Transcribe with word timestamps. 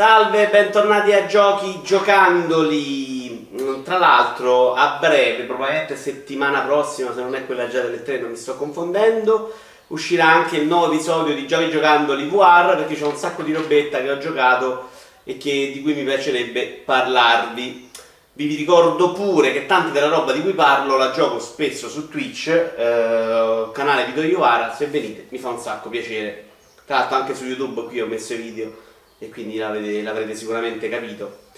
Salve, 0.00 0.46
bentornati 0.46 1.12
a 1.12 1.26
Giochi 1.26 1.82
Giocandoli. 1.84 3.48
Mm, 3.60 3.82
Tra 3.82 3.98
l'altro, 3.98 4.72
a 4.72 4.96
breve, 4.98 5.42
probabilmente 5.42 5.94
settimana 5.94 6.60
prossima, 6.60 7.12
se 7.12 7.20
non 7.20 7.34
è 7.34 7.44
quella 7.44 7.68
già 7.68 7.82
delle 7.82 8.02
tre, 8.02 8.18
non 8.18 8.30
mi 8.30 8.36
sto 8.36 8.56
confondendo, 8.56 9.52
uscirà 9.88 10.26
anche 10.26 10.56
il 10.56 10.66
nuovo 10.66 10.90
episodio 10.90 11.34
di 11.34 11.46
Giochi 11.46 11.68
Giocandoli 11.68 12.30
VR 12.30 12.76
perché 12.76 12.94
c'è 12.94 13.04
un 13.04 13.14
sacco 13.14 13.42
di 13.42 13.52
robetta 13.52 14.00
che 14.00 14.10
ho 14.10 14.16
giocato 14.16 14.88
e 15.22 15.36
che- 15.36 15.70
di 15.70 15.82
cui 15.82 15.92
mi 15.92 16.04
piacerebbe 16.04 16.80
parlarvi. 16.82 17.90
Vi 18.32 18.54
ricordo 18.54 19.12
pure 19.12 19.52
che 19.52 19.66
tanta 19.66 19.90
della 19.90 20.08
roba 20.08 20.32
di 20.32 20.40
cui 20.40 20.54
parlo 20.54 20.96
la 20.96 21.10
gioco 21.10 21.38
spesso 21.38 21.90
su 21.90 22.08
Twitch, 22.08 22.46
eh, 22.48 23.68
canale 23.74 24.06
Vito 24.06 24.22
Iovara, 24.22 24.72
se 24.72 24.86
venite 24.86 25.26
mi 25.28 25.36
fa 25.36 25.50
un 25.50 25.58
sacco 25.58 25.90
piacere. 25.90 26.46
Tra 26.86 27.00
l'altro 27.00 27.16
anche 27.18 27.34
su 27.34 27.44
YouTube 27.44 27.84
qui 27.84 28.00
ho 28.00 28.06
messo 28.06 28.32
i 28.32 28.36
video 28.38 28.88
e 29.20 29.28
quindi 29.28 29.58
l'avete- 29.58 30.02
l'avrete 30.02 30.34
sicuramente 30.34 30.88
capito. 30.88 31.48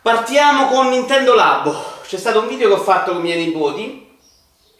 Partiamo 0.00 0.68
con 0.68 0.88
Nintendo 0.88 1.34
Labo. 1.34 1.74
C'è 2.06 2.16
stato 2.16 2.40
un 2.40 2.48
video 2.48 2.68
che 2.68 2.74
ho 2.74 2.82
fatto 2.82 3.12
con 3.12 3.20
i 3.20 3.24
miei 3.24 3.44
nipoti. 3.44 4.16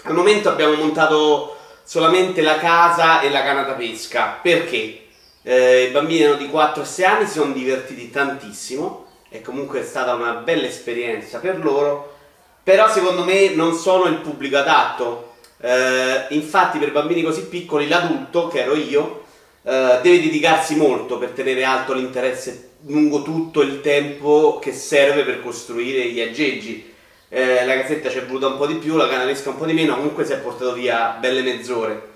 Al 0.04 0.14
momento 0.14 0.48
abbiamo 0.48 0.74
montato 0.74 1.56
solamente 1.84 2.40
la 2.40 2.56
casa 2.56 3.20
e 3.20 3.28
la 3.28 3.42
canata 3.42 3.72
pesca. 3.72 4.38
Perché? 4.40 5.02
Eh, 5.42 5.84
I 5.84 5.90
bambini 5.90 6.22
erano 6.22 6.38
di 6.38 6.48
4-6 6.48 7.04
anni, 7.04 7.26
si 7.26 7.38
sono 7.38 7.52
divertiti 7.52 8.10
tantissimo. 8.10 9.04
E 9.28 9.42
comunque 9.42 9.80
è 9.80 9.84
stata 9.84 10.14
una 10.14 10.32
bella 10.32 10.66
esperienza 10.66 11.38
per 11.38 11.62
loro. 11.62 12.14
Però 12.62 12.88
secondo 12.88 13.24
me 13.24 13.50
non 13.50 13.74
sono 13.74 14.04
il 14.04 14.16
pubblico 14.20 14.56
adatto. 14.56 15.34
Eh, 15.60 16.26
infatti 16.30 16.78
per 16.78 16.92
bambini 16.92 17.22
così 17.22 17.46
piccoli 17.46 17.88
l'adulto, 17.88 18.48
che 18.48 18.60
ero 18.60 18.74
io, 18.74 19.24
eh, 19.66 19.98
deve 20.00 20.20
dedicarsi 20.20 20.76
molto 20.76 21.18
per 21.18 21.30
tenere 21.30 21.64
alto 21.64 21.92
l'interesse 21.92 22.74
lungo 22.86 23.22
tutto 23.22 23.62
il 23.62 23.80
tempo 23.80 24.60
che 24.60 24.72
serve 24.72 25.24
per 25.24 25.42
costruire 25.42 26.06
gli 26.06 26.20
aggeggi. 26.20 26.94
Eh, 27.28 27.64
la 27.64 27.74
casetta 27.80 28.08
ci 28.08 28.18
è 28.18 28.24
voluta 28.24 28.46
un 28.46 28.58
po' 28.58 28.66
di 28.66 28.76
più, 28.76 28.94
la 28.94 29.08
canalesca 29.08 29.50
un 29.50 29.56
po' 29.56 29.66
di 29.66 29.72
meno, 29.72 29.96
comunque 29.96 30.24
si 30.24 30.32
è 30.32 30.38
portato 30.38 30.72
via 30.72 31.16
belle 31.18 31.42
mezz'ore. 31.42 32.14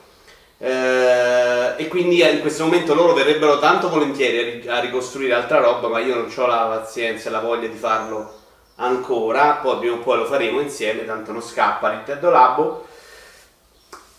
Eh, 0.58 1.74
e 1.76 1.88
quindi 1.88 2.20
eh, 2.20 2.30
in 2.30 2.40
questo 2.40 2.64
momento 2.64 2.94
loro 2.94 3.14
verrebbero 3.14 3.58
tanto 3.58 3.88
volentieri 3.88 4.38
a, 4.38 4.42
ri- 4.42 4.68
a 4.68 4.78
ricostruire 4.78 5.34
altra 5.34 5.58
roba, 5.58 5.88
ma 5.88 5.98
io 5.98 6.14
non 6.14 6.32
ho 6.32 6.46
la 6.46 6.78
pazienza 6.78 7.28
e 7.28 7.32
la 7.32 7.40
voglia 7.40 7.66
di 7.66 7.76
farlo 7.76 8.32
ancora. 8.76 9.54
Poi 9.54 9.78
prima 9.78 9.94
o 9.94 9.98
poi 9.98 10.18
lo 10.18 10.26
faremo 10.26 10.60
insieme, 10.60 11.04
tanto 11.04 11.32
non 11.32 11.42
scappa 11.42 11.90
Nintendo 11.90 12.30
Labo. 12.30 12.86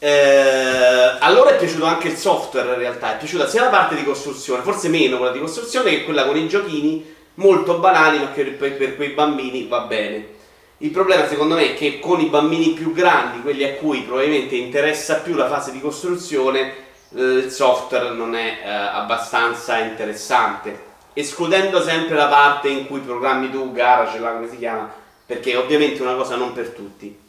Eh, 0.04 1.18
a 1.20 1.32
loro 1.32 1.50
è 1.50 1.58
piaciuto 1.58 1.86
anche 1.86 2.08
il 2.08 2.18
software 2.18 2.70
in 2.70 2.80
realtà, 2.80 3.14
è 3.14 3.18
piaciuta 3.20 3.48
sia 3.48 3.62
la 3.62 3.70
parte 3.70 3.94
di 3.94 4.04
costruzione, 4.04 4.64
forse 4.64 4.90
meno 4.90 5.18
quella 5.18 5.32
di 5.32 5.38
costruzione 5.38 5.92
che 5.92 6.04
quella 6.06 6.26
con 6.26 6.36
i 6.38 6.48
giochini 6.48 7.06
molto 7.36 7.78
banali 7.78 8.18
ma 8.18 8.32
che 8.32 8.46
per, 8.46 8.78
per 8.78 8.96
quei 8.96 9.10
bambini 9.10 9.68
va 9.68 9.82
bene. 9.82 10.40
Il 10.80 10.90
problema 10.90 11.28
secondo 11.28 11.54
me 11.54 11.74
è 11.74 11.76
che 11.76 12.00
con 12.00 12.20
i 12.20 12.30
bambini 12.30 12.72
più 12.72 12.94
grandi, 12.94 13.42
quelli 13.42 13.64
a 13.64 13.74
cui 13.76 14.02
probabilmente 14.02 14.56
interessa 14.56 15.18
più 15.18 15.36
la 15.36 15.48
fase 15.48 15.72
di 15.72 15.80
costruzione, 15.80 16.74
eh, 17.16 17.22
il 17.22 17.52
software 17.52 18.10
non 18.10 18.34
è 18.34 18.58
eh, 18.66 18.68
abbastanza 18.68 19.78
interessante. 19.78 20.90
Escludendo 21.14 21.80
sempre 21.80 22.16
la 22.16 22.28
parte 22.28 22.70
in 22.70 22.88
cui 22.88 23.02
programmi 23.02 23.52
tu, 23.52 23.72
Garage, 23.72 24.20
come 24.20 24.50
si 24.50 24.58
chiama, 24.58 24.92
perché 25.28 25.52
è 25.52 25.58
ovviamente 25.60 26.02
una 26.02 26.16
cosa 26.16 26.38
non 26.38 26.54
per 26.54 26.70
tutti. 26.70 27.21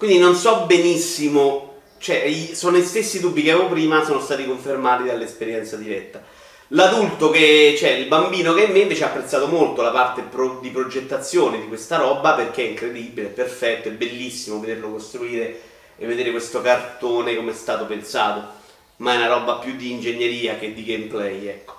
Quindi 0.00 0.16
non 0.16 0.34
so 0.34 0.64
benissimo, 0.64 1.74
cioè 1.98 2.26
sono 2.54 2.78
gli 2.78 2.82
stessi 2.82 3.20
dubbi 3.20 3.42
che 3.42 3.50
avevo 3.50 3.68
prima, 3.68 4.02
sono 4.02 4.18
stati 4.18 4.46
confermati 4.46 5.04
dall'esperienza 5.04 5.76
diretta. 5.76 6.22
L'adulto 6.68 7.28
che, 7.28 7.74
cioè 7.76 7.90
il 7.90 8.06
bambino 8.06 8.54
che 8.54 8.66
è 8.66 8.72
me 8.72 8.78
invece 8.78 9.04
ha 9.04 9.08
apprezzato 9.08 9.46
molto 9.48 9.82
la 9.82 9.90
parte 9.90 10.22
pro- 10.22 10.58
di 10.62 10.70
progettazione 10.70 11.60
di 11.60 11.68
questa 11.68 11.98
roba 11.98 12.32
perché 12.32 12.62
è 12.62 12.68
incredibile, 12.68 13.26
è 13.26 13.30
perfetto, 13.30 13.88
è 13.88 13.92
bellissimo 13.92 14.58
vederlo 14.58 14.90
costruire 14.90 15.60
e 15.98 16.06
vedere 16.06 16.30
questo 16.30 16.62
cartone 16.62 17.36
come 17.36 17.50
è 17.50 17.54
stato 17.54 17.84
pensato, 17.84 18.54
ma 18.96 19.12
è 19.12 19.16
una 19.16 19.28
roba 19.28 19.56
più 19.56 19.76
di 19.76 19.90
ingegneria 19.90 20.56
che 20.56 20.72
di 20.72 20.82
gameplay, 20.82 21.46
ecco. 21.46 21.74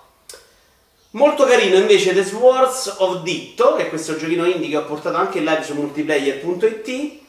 Molto 1.13 1.45
carino 1.45 1.75
invece 1.75 2.13
The 2.13 2.23
Swords 2.23 2.97
of 2.99 3.23
Ditto, 3.23 3.73
che 3.77 3.87
è 3.87 3.89
questo 3.89 4.15
giochino 4.15 4.45
indie 4.45 4.69
che 4.69 4.77
ho 4.77 4.85
portato 4.85 5.17
anche 5.17 5.39
in 5.39 5.45
live 5.45 5.63
su 5.63 5.73
multiplayer.it. 5.73 7.20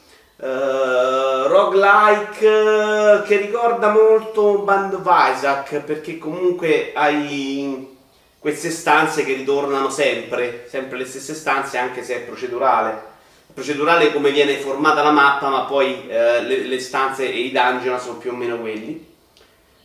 eh, 0.43 1.47
roguelike 1.47 2.45
eh, 2.45 3.21
che 3.23 3.37
ricorda 3.37 3.91
molto 3.91 4.57
Band 4.59 4.93
of 4.95 5.07
Isaac 5.07 5.79
perché 5.79 6.17
comunque 6.17 6.91
hai 6.93 7.91
queste 8.39 8.69
stanze 8.69 9.23
che 9.23 9.35
ritornano 9.35 9.89
sempre, 9.89 10.65
sempre 10.67 10.97
le 10.97 11.05
stesse 11.05 11.33
stanze 11.33 11.77
anche 11.77 12.03
se 12.03 12.17
è 12.17 12.19
procedurale. 12.19 13.11
Procedurale 13.53 14.11
come 14.11 14.31
viene 14.31 14.57
formata 14.57 15.01
la 15.01 15.11
mappa, 15.11 15.47
ma 15.47 15.61
poi 15.61 16.09
eh, 16.09 16.41
le, 16.41 16.57
le 16.65 16.79
stanze 16.79 17.31
e 17.31 17.39
i 17.39 17.51
dungeon 17.51 17.97
sono 17.99 18.17
più 18.17 18.31
o 18.31 18.35
meno 18.35 18.59
quelli. 18.59 19.11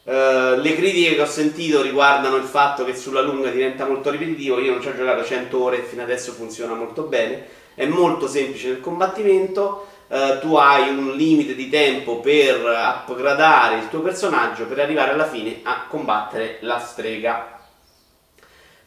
Eh, 0.02 0.56
le 0.56 0.74
critiche 0.74 1.14
che 1.14 1.20
ho 1.20 1.26
sentito 1.26 1.82
riguardano 1.82 2.34
il 2.34 2.44
fatto 2.44 2.84
che 2.84 2.96
sulla 2.96 3.20
lunga 3.20 3.50
diventa 3.50 3.86
molto 3.86 4.10
ripetitivo. 4.10 4.58
Io 4.58 4.72
non 4.72 4.82
ci 4.82 4.88
ho 4.88 4.96
giocato 4.96 5.22
100 5.22 5.62
ore 5.62 5.78
e 5.78 5.82
fino 5.82 6.02
adesso 6.02 6.32
funziona 6.32 6.74
molto 6.74 7.02
bene. 7.02 7.46
È 7.74 7.86
molto 7.86 8.26
semplice 8.26 8.70
nel 8.70 8.80
combattimento. 8.80 9.86
Eh, 10.08 10.38
tu 10.40 10.56
hai 10.56 10.88
un 10.88 11.14
limite 11.16 11.54
di 11.54 11.68
tempo 11.68 12.20
per 12.20 13.04
upgradare 13.06 13.76
il 13.76 13.88
tuo 13.88 14.00
personaggio 14.00 14.66
per 14.66 14.80
arrivare 14.80 15.12
alla 15.12 15.28
fine 15.28 15.60
a 15.62 15.84
combattere 15.88 16.58
la 16.62 16.78
strega. 16.78 17.56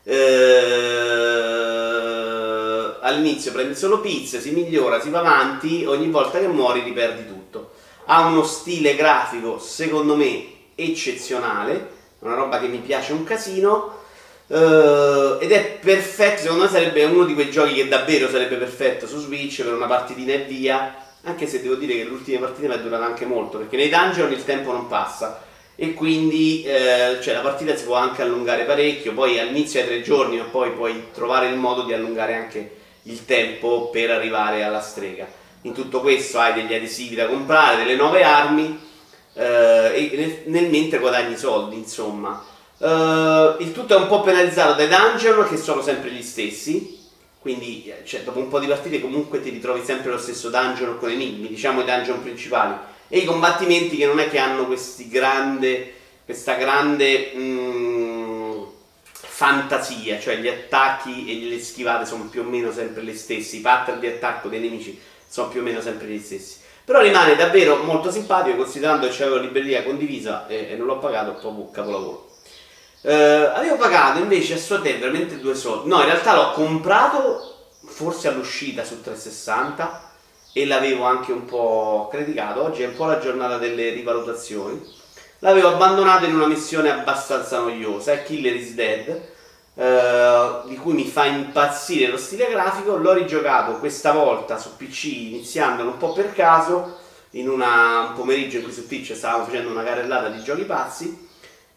Eh, 0.04 0.16
all'inizio 3.02 3.52
prendi 3.52 3.76
solo 3.76 4.00
pizze, 4.00 4.42
si 4.42 4.52
migliora, 4.52 5.00
si 5.00 5.10
va 5.10 5.20
avanti, 5.20 5.86
ogni 5.86 6.10
volta 6.10 6.40
che 6.40 6.48
muori 6.48 6.82
riperdi 6.82 7.28
tutto. 7.28 7.74
Ha 8.06 8.26
uno 8.26 8.44
stile 8.44 8.96
grafico, 8.96 9.60
secondo 9.60 10.16
me, 10.16 10.46
eccezionale, 10.76 12.00
una 12.20 12.34
roba 12.36 12.60
che 12.60 12.68
mi 12.68 12.80
piace 12.80 13.14
un 13.14 13.24
casino. 13.24 14.00
eh, 14.48 15.38
ed 15.40 15.52
è 15.52 15.78
perfetto, 15.80 16.42
secondo 16.42 16.64
me 16.64 16.70
sarebbe 16.70 17.04
uno 17.06 17.24
di 17.26 17.34
quei 17.34 17.52
giochi 17.52 17.74
che 17.74 17.88
davvero 17.88 18.28
sarebbe 18.30 18.56
perfetto 18.58 19.08
su 19.08 19.20
Switch 19.20 19.64
per 19.64 19.74
una 19.74 19.88
partitina 19.88 20.34
e 20.34 20.44
via. 20.46 20.96
Anche 21.24 21.48
se 21.48 21.62
devo 21.62 21.76
dire 21.76 21.94
che 21.94 22.04
le 22.04 22.10
ultime 22.10 22.40
partite 22.40 22.68
mi 22.68 22.74
è 22.74 22.80
durata 22.80 23.06
anche 23.06 23.26
molto, 23.26 23.60
perché 23.60 23.78
nei 23.78 23.90
dungeon 23.90 24.32
il 24.32 24.44
tempo 24.44 24.72
non 24.72 24.88
passa 24.88 25.44
e 25.76 25.94
quindi 25.94 26.64
eh, 26.64 27.18
cioè, 27.22 27.34
la 27.34 27.42
partita 27.42 27.76
si 27.76 27.86
può 27.86 27.96
anche 27.96 28.22
allungare 28.22 28.66
parecchio, 28.66 29.14
poi 29.14 29.40
all'inizio 29.40 29.80
hai 29.80 29.88
tre 29.88 30.02
giorni, 30.02 30.38
ma 30.38 30.44
poi 30.44 30.72
puoi 30.72 31.08
trovare 31.14 31.48
il 31.48 31.56
modo 31.56 31.84
di 31.84 31.94
allungare 31.94 32.36
anche 32.36 32.76
il 33.04 33.26
tempo 33.26 33.90
per 33.90 34.12
arrivare 34.12 34.64
alla 34.64 34.82
strega. 34.82 35.28
In 35.64 35.74
tutto 35.74 36.02
questo 36.02 36.40
hai 36.40 36.54
degli 36.54 36.74
adesivi 36.74 37.16
da 37.16 37.28
comprare, 37.28 37.78
delle 37.78 37.96
nuove 37.96 38.24
armi 38.24 38.80
eh, 39.34 40.12
e 40.12 40.18
nel, 40.18 40.42
nel 40.46 40.70
mentre 40.70 41.00
guadagni 41.00 41.36
soldi, 41.36 41.78
insomma. 41.78 42.44
Eh, 42.78 43.56
il 43.60 43.72
tutto 43.72 43.96
è 43.96 43.98
un 43.98 44.08
po' 44.08 44.22
penalizzato 44.22 44.74
dai 44.74 44.88
dungeon 44.88 45.48
che 45.48 45.58
sono 45.58 45.82
sempre 45.82 46.12
gli 46.12 46.22
stessi, 46.22 47.00
quindi 47.42 47.86
eh, 47.88 48.06
cioè, 48.06 48.22
dopo 48.22 48.38
un 48.38 48.50
po' 48.50 48.60
di 48.60 48.68
partite 48.68 49.02
comunque 49.02 49.42
ti 49.42 49.50
ritrovi 49.50 49.84
sempre 49.84 50.12
lo 50.12 50.20
stesso 50.20 50.50
dungeon 50.50 51.00
con 51.00 51.10
enigmi, 51.10 51.48
diciamo 51.48 51.82
i 51.82 51.86
dungeon 51.86 52.22
principali 52.22 52.76
e 53.08 53.18
i 53.18 53.26
combattimenti 53.26 53.98
che 53.98 54.06
non 54.06 54.20
è 54.20 54.30
che 54.30 54.38
hanno 54.38 54.68
grande, 55.10 55.94
questa 56.24 56.54
grande 56.54 57.32
mm, 57.36 58.62
fantasia, 59.12 60.20
cioè 60.20 60.38
gli 60.38 60.48
attacchi 60.48 61.26
e 61.28 61.50
le 61.50 61.60
schivate 61.60 62.06
sono 62.06 62.26
più 62.26 62.42
o 62.42 62.44
meno 62.44 62.72
sempre 62.72 63.02
le 63.02 63.16
stesse, 63.16 63.56
i 63.56 63.62
pattern 63.62 64.00
di 64.00 64.06
attacco 64.06 64.48
dei 64.48 64.60
nemici 64.60 65.00
sono 65.28 65.50
più 65.50 65.62
o 65.62 65.64
meno 65.64 65.82
sempre 65.82 66.08
gli 66.10 66.20
stessi. 66.20 66.60
Però 66.86 67.02
rimane 67.02 67.36
davvero 67.36 67.78
molto 67.78 68.12
simpatico 68.12 68.58
considerando 68.58 69.08
che 69.08 69.16
c'avevo 69.16 69.38
libreria 69.38 69.82
condivisa 69.82 70.46
e, 70.46 70.70
e 70.70 70.76
non 70.76 70.86
l'ho 70.86 71.00
pagato, 71.00 71.34
proprio 71.34 71.72
capolavoro. 71.72 72.31
Eh, 73.04 73.14
avevo 73.14 73.78
pagato 73.78 74.20
invece 74.20 74.54
a 74.54 74.58
suo 74.58 74.80
tempo 74.82 75.02
veramente 75.02 75.40
due 75.40 75.56
soldi. 75.56 75.90
No, 75.90 76.00
in 76.00 76.06
realtà 76.06 76.36
l'ho 76.36 76.52
comprato 76.52 77.56
forse 77.86 78.28
all'uscita 78.28 78.84
su 78.84 79.02
360 79.02 80.10
e 80.54 80.66
l'avevo 80.66 81.06
anche 81.06 81.32
un 81.32 81.46
po' 81.46 82.08
criticato. 82.12 82.64
Oggi 82.64 82.84
è 82.84 82.88
un 82.88 82.96
po' 82.96 83.06
la 83.06 83.20
giornata 83.20 83.58
delle 83.58 83.90
rivalutazioni. 83.90 85.00
L'avevo 85.40 85.70
abbandonato 85.70 86.26
in 86.26 86.36
una 86.36 86.46
missione 86.46 86.92
abbastanza 86.92 87.60
noiosa, 87.60 88.12
è 88.12 88.24
Killer 88.24 88.56
is 88.56 88.74
Dead, 88.74 89.22
eh, 89.74 90.62
di 90.66 90.76
cui 90.78 90.94
mi 90.94 91.08
fa 91.08 91.26
impazzire 91.26 92.12
lo 92.12 92.18
stile 92.18 92.50
grafico. 92.50 92.98
L'ho 92.98 93.14
rigiocato 93.14 93.80
questa 93.80 94.12
volta 94.12 94.60
su 94.60 94.76
PC, 94.78 95.06
iniziandolo 95.06 95.90
un 95.92 95.98
po' 95.98 96.14
per 96.14 96.34
caso, 96.34 96.98
in 97.32 97.50
una- 97.50 98.02
un 98.10 98.14
pomeriggio 98.14 98.58
in 98.58 98.64
cui 98.64 98.74
su 98.74 98.86
Twitch 98.88 99.16
stavamo 99.16 99.46
facendo 99.46 99.72
una 99.72 99.84
carrellata 99.84 100.30
di 100.30 100.44
giochi 100.44 100.64
pazzi. 100.64 101.30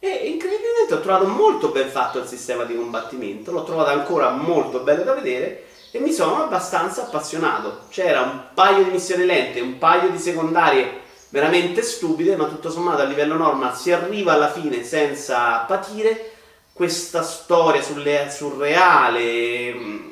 E 0.04 0.28
incredibilmente 0.28 0.92
ho 0.92 1.00
trovato 1.00 1.26
molto 1.26 1.68
ben 1.68 1.88
fatto 1.88 2.18
il 2.18 2.26
sistema 2.26 2.64
di 2.64 2.76
combattimento, 2.76 3.50
l'ho 3.52 3.64
trovato 3.64 3.88
ancora 3.88 4.28
molto 4.28 4.80
bello 4.80 5.02
da 5.02 5.14
vedere 5.14 5.64
e 5.90 5.98
mi 5.98 6.12
sono 6.12 6.44
abbastanza 6.44 7.04
appassionato. 7.04 7.86
C'era 7.88 8.20
un 8.20 8.38
paio 8.52 8.84
di 8.84 8.90
missioni 8.90 9.24
lente, 9.24 9.60
un 9.60 9.78
paio 9.78 10.10
di 10.10 10.18
secondarie 10.18 11.00
veramente 11.30 11.80
stupide, 11.80 12.36
ma 12.36 12.44
tutto 12.44 12.70
sommato 12.70 13.00
a 13.00 13.06
livello 13.06 13.34
normal 13.36 13.74
si 13.74 13.92
arriva 13.92 14.34
alla 14.34 14.50
fine 14.50 14.84
senza 14.84 15.60
patire 15.60 16.32
questa 16.74 17.22
storia 17.22 17.80
sulle, 17.80 18.28
surreale 18.30 19.72
mm, 19.72 20.10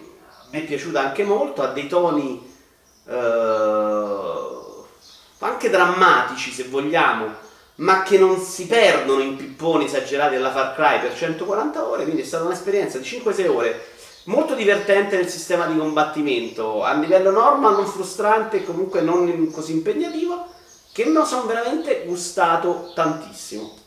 mi 0.52 0.58
è 0.58 0.64
piaciuta 0.64 1.00
anche 1.00 1.22
molto, 1.22 1.60
ha 1.60 1.66
dei 1.66 1.86
toni 1.86 2.50
eh, 3.06 4.30
anche 5.38 5.68
drammatici 5.68 6.50
se 6.50 6.64
vogliamo, 6.64 7.41
ma 7.76 8.02
che 8.02 8.18
non 8.18 8.38
si 8.38 8.66
perdono 8.66 9.22
in 9.22 9.36
pipponi 9.36 9.86
esagerati 9.86 10.36
alla 10.36 10.52
Far 10.52 10.74
Cry 10.74 11.00
per 11.00 11.16
140 11.16 11.88
ore, 11.88 12.04
quindi 12.04 12.22
è 12.22 12.24
stata 12.24 12.44
un'esperienza 12.44 12.98
di 12.98 13.04
5-6 13.04 13.48
ore 13.48 13.90
molto 14.24 14.54
divertente 14.54 15.16
nel 15.16 15.28
sistema 15.28 15.66
di 15.66 15.76
combattimento, 15.76 16.84
a 16.84 16.92
livello 16.94 17.30
normal 17.30 17.74
non 17.74 17.86
frustrante 17.86 18.58
e 18.58 18.64
comunque 18.64 19.00
non 19.00 19.50
così 19.50 19.72
impegnativo, 19.72 20.46
che 20.92 21.04
mi 21.06 21.24
sono 21.24 21.46
veramente 21.46 22.04
gustato 22.06 22.92
tantissimo. 22.94 23.80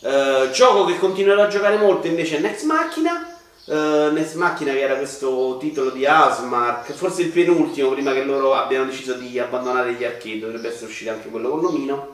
Uh, 0.00 0.50
gioco 0.50 0.84
che 0.84 0.98
continuerò 0.98 1.44
a 1.44 1.48
giocare 1.48 1.76
molto 1.76 2.06
invece 2.06 2.36
è 2.36 2.40
Next 2.40 2.64
Machina. 2.64 3.28
Uh, 3.66 4.12
Next 4.12 4.34
Machina 4.34 4.72
che 4.72 4.80
era 4.80 4.96
questo 4.96 5.56
titolo 5.58 5.90
di 5.90 6.04
Asmark, 6.04 6.92
forse 6.92 7.22
il 7.22 7.30
penultimo 7.30 7.90
prima 7.90 8.12
che 8.12 8.22
loro 8.22 8.54
abbiano 8.54 8.86
deciso 8.86 9.14
di 9.14 9.38
abbandonare 9.38 9.92
gli 9.94 10.04
arcade, 10.04 10.40
dovrebbe 10.40 10.68
essere 10.68 10.86
uscito 10.86 11.10
anche 11.10 11.28
quello 11.28 11.50
con 11.50 11.60
l'omino. 11.60 12.13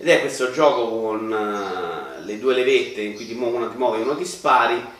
Ed 0.00 0.08
è 0.08 0.20
questo 0.20 0.50
gioco 0.50 0.88
con 0.88 1.30
uh, 1.30 2.24
le 2.24 2.38
due 2.38 2.54
levette 2.54 3.02
in 3.02 3.14
cui 3.14 3.26
ti 3.26 3.34
muovono, 3.34 3.70
ti 3.70 3.76
muovi 3.76 4.00
e 4.00 4.02
uno 4.02 4.16
ti 4.16 4.24
spari. 4.24 4.98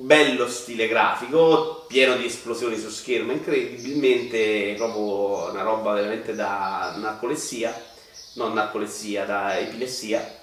bello 0.00 0.48
stile 0.48 0.88
grafico, 0.88 1.84
pieno 1.86 2.16
di 2.16 2.24
esplosioni 2.24 2.78
su 2.78 2.88
schermo, 2.88 3.32
incredibilmente 3.32 4.74
proprio 4.76 5.50
una 5.50 5.62
roba 5.62 5.92
veramente 5.92 6.34
da 6.34 6.94
narcolessia 6.98 7.92
non 8.34 8.52
narcolessia, 8.52 9.24
da 9.24 9.58
epilessia. 9.58 10.38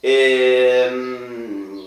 Ehm, 0.00 1.82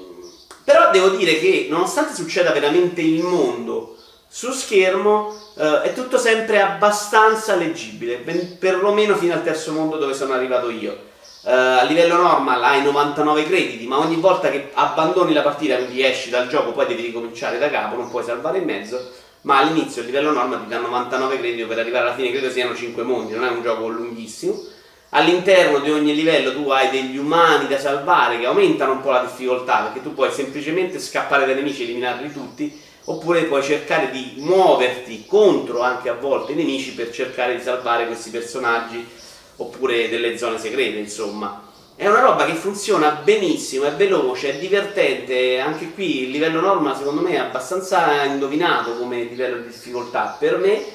però 0.63 0.91
devo 0.91 1.09
dire 1.09 1.39
che 1.39 1.67
nonostante 1.69 2.13
succeda 2.13 2.51
veramente 2.51 3.01
il 3.01 3.21
mondo 3.23 3.97
su 4.29 4.51
schermo, 4.51 5.35
eh, 5.57 5.81
è 5.83 5.93
tutto 5.93 6.17
sempre 6.17 6.61
abbastanza 6.61 7.55
leggibile, 7.55 8.17
ben, 8.17 8.57
perlomeno 8.57 9.15
fino 9.15 9.33
al 9.33 9.43
terzo 9.43 9.71
mondo 9.71 9.97
dove 9.97 10.13
sono 10.13 10.33
arrivato 10.33 10.69
io. 10.69 11.05
Uh, 11.47 11.79
a 11.79 11.83
livello 11.83 12.17
normal 12.17 12.61
hai 12.61 12.83
99 12.83 13.45
crediti, 13.45 13.87
ma 13.87 13.99
ogni 13.99 14.17
volta 14.17 14.49
che 14.49 14.71
abbandoni 14.73 15.31
la 15.31 15.43
partita, 15.43 15.77
quindi 15.77 16.03
esci 16.03 16.29
dal 16.29 16.49
gioco, 16.49 16.73
poi 16.73 16.87
devi 16.87 17.03
ricominciare 17.03 17.57
da 17.57 17.69
capo, 17.69 17.95
non 17.95 18.09
puoi 18.09 18.25
salvare 18.25 18.57
in 18.57 18.65
mezzo. 18.65 19.11
Ma 19.41 19.59
all'inizio, 19.59 20.01
a 20.01 20.05
livello 20.05 20.31
normal, 20.31 20.63
ti 20.63 20.67
dà 20.67 20.79
99 20.79 21.37
crediti 21.37 21.63
per 21.63 21.79
arrivare 21.79 22.07
alla 22.07 22.15
fine, 22.15 22.31
credo 22.31 22.49
siano 22.49 22.75
5 22.75 23.01
mondi, 23.03 23.33
non 23.33 23.45
è 23.45 23.49
un 23.49 23.61
gioco 23.61 23.87
lunghissimo. 23.87 24.61
All'interno 25.11 25.79
di 25.79 25.89
ogni 25.89 26.13
livello 26.13 26.51
tu 26.51 26.69
hai 26.69 26.89
degli 26.89 27.15
umani 27.15 27.67
da 27.67 27.79
salvare 27.79 28.39
che 28.39 28.45
aumentano 28.45 28.91
un 28.91 29.01
po' 29.01 29.11
la 29.11 29.21
difficoltà 29.21 29.83
perché 29.83 30.01
tu 30.01 30.13
puoi 30.13 30.29
semplicemente 30.33 30.99
scappare 30.99 31.45
dai 31.45 31.55
nemici 31.55 31.81
e 31.81 31.83
eliminarli 31.85 32.33
tutti 32.33 32.77
oppure 33.09 33.43
puoi 33.43 33.63
cercare 33.63 34.09
di 34.11 34.33
muoverti 34.37 35.25
contro 35.25 35.81
anche 35.81 36.09
a 36.09 36.13
volte 36.13 36.51
i 36.51 36.55
nemici 36.55 36.93
per 36.93 37.09
cercare 37.11 37.55
di 37.55 37.63
salvare 37.63 38.05
questi 38.05 38.29
personaggi 38.29 39.05
oppure 39.57 40.09
delle 40.09 40.37
zone 40.37 40.59
segrete 40.59 40.97
insomma 40.97 41.63
è 41.95 42.07
una 42.07 42.19
roba 42.19 42.45
che 42.45 42.53
funziona 42.53 43.09
benissimo, 43.09 43.85
è 43.85 43.91
veloce, 43.91 44.53
è 44.53 44.59
divertente, 44.59 45.57
anche 45.57 45.93
qui 45.93 46.25
il 46.25 46.29
livello 46.29 46.59
norma 46.59 46.95
secondo 46.95 47.21
me 47.21 47.31
è 47.31 47.37
abbastanza 47.37 48.23
indovinato 48.23 48.97
come 48.97 49.23
livello 49.23 49.57
di 49.57 49.69
difficoltà 49.69 50.35
per 50.37 50.57
me 50.57 50.85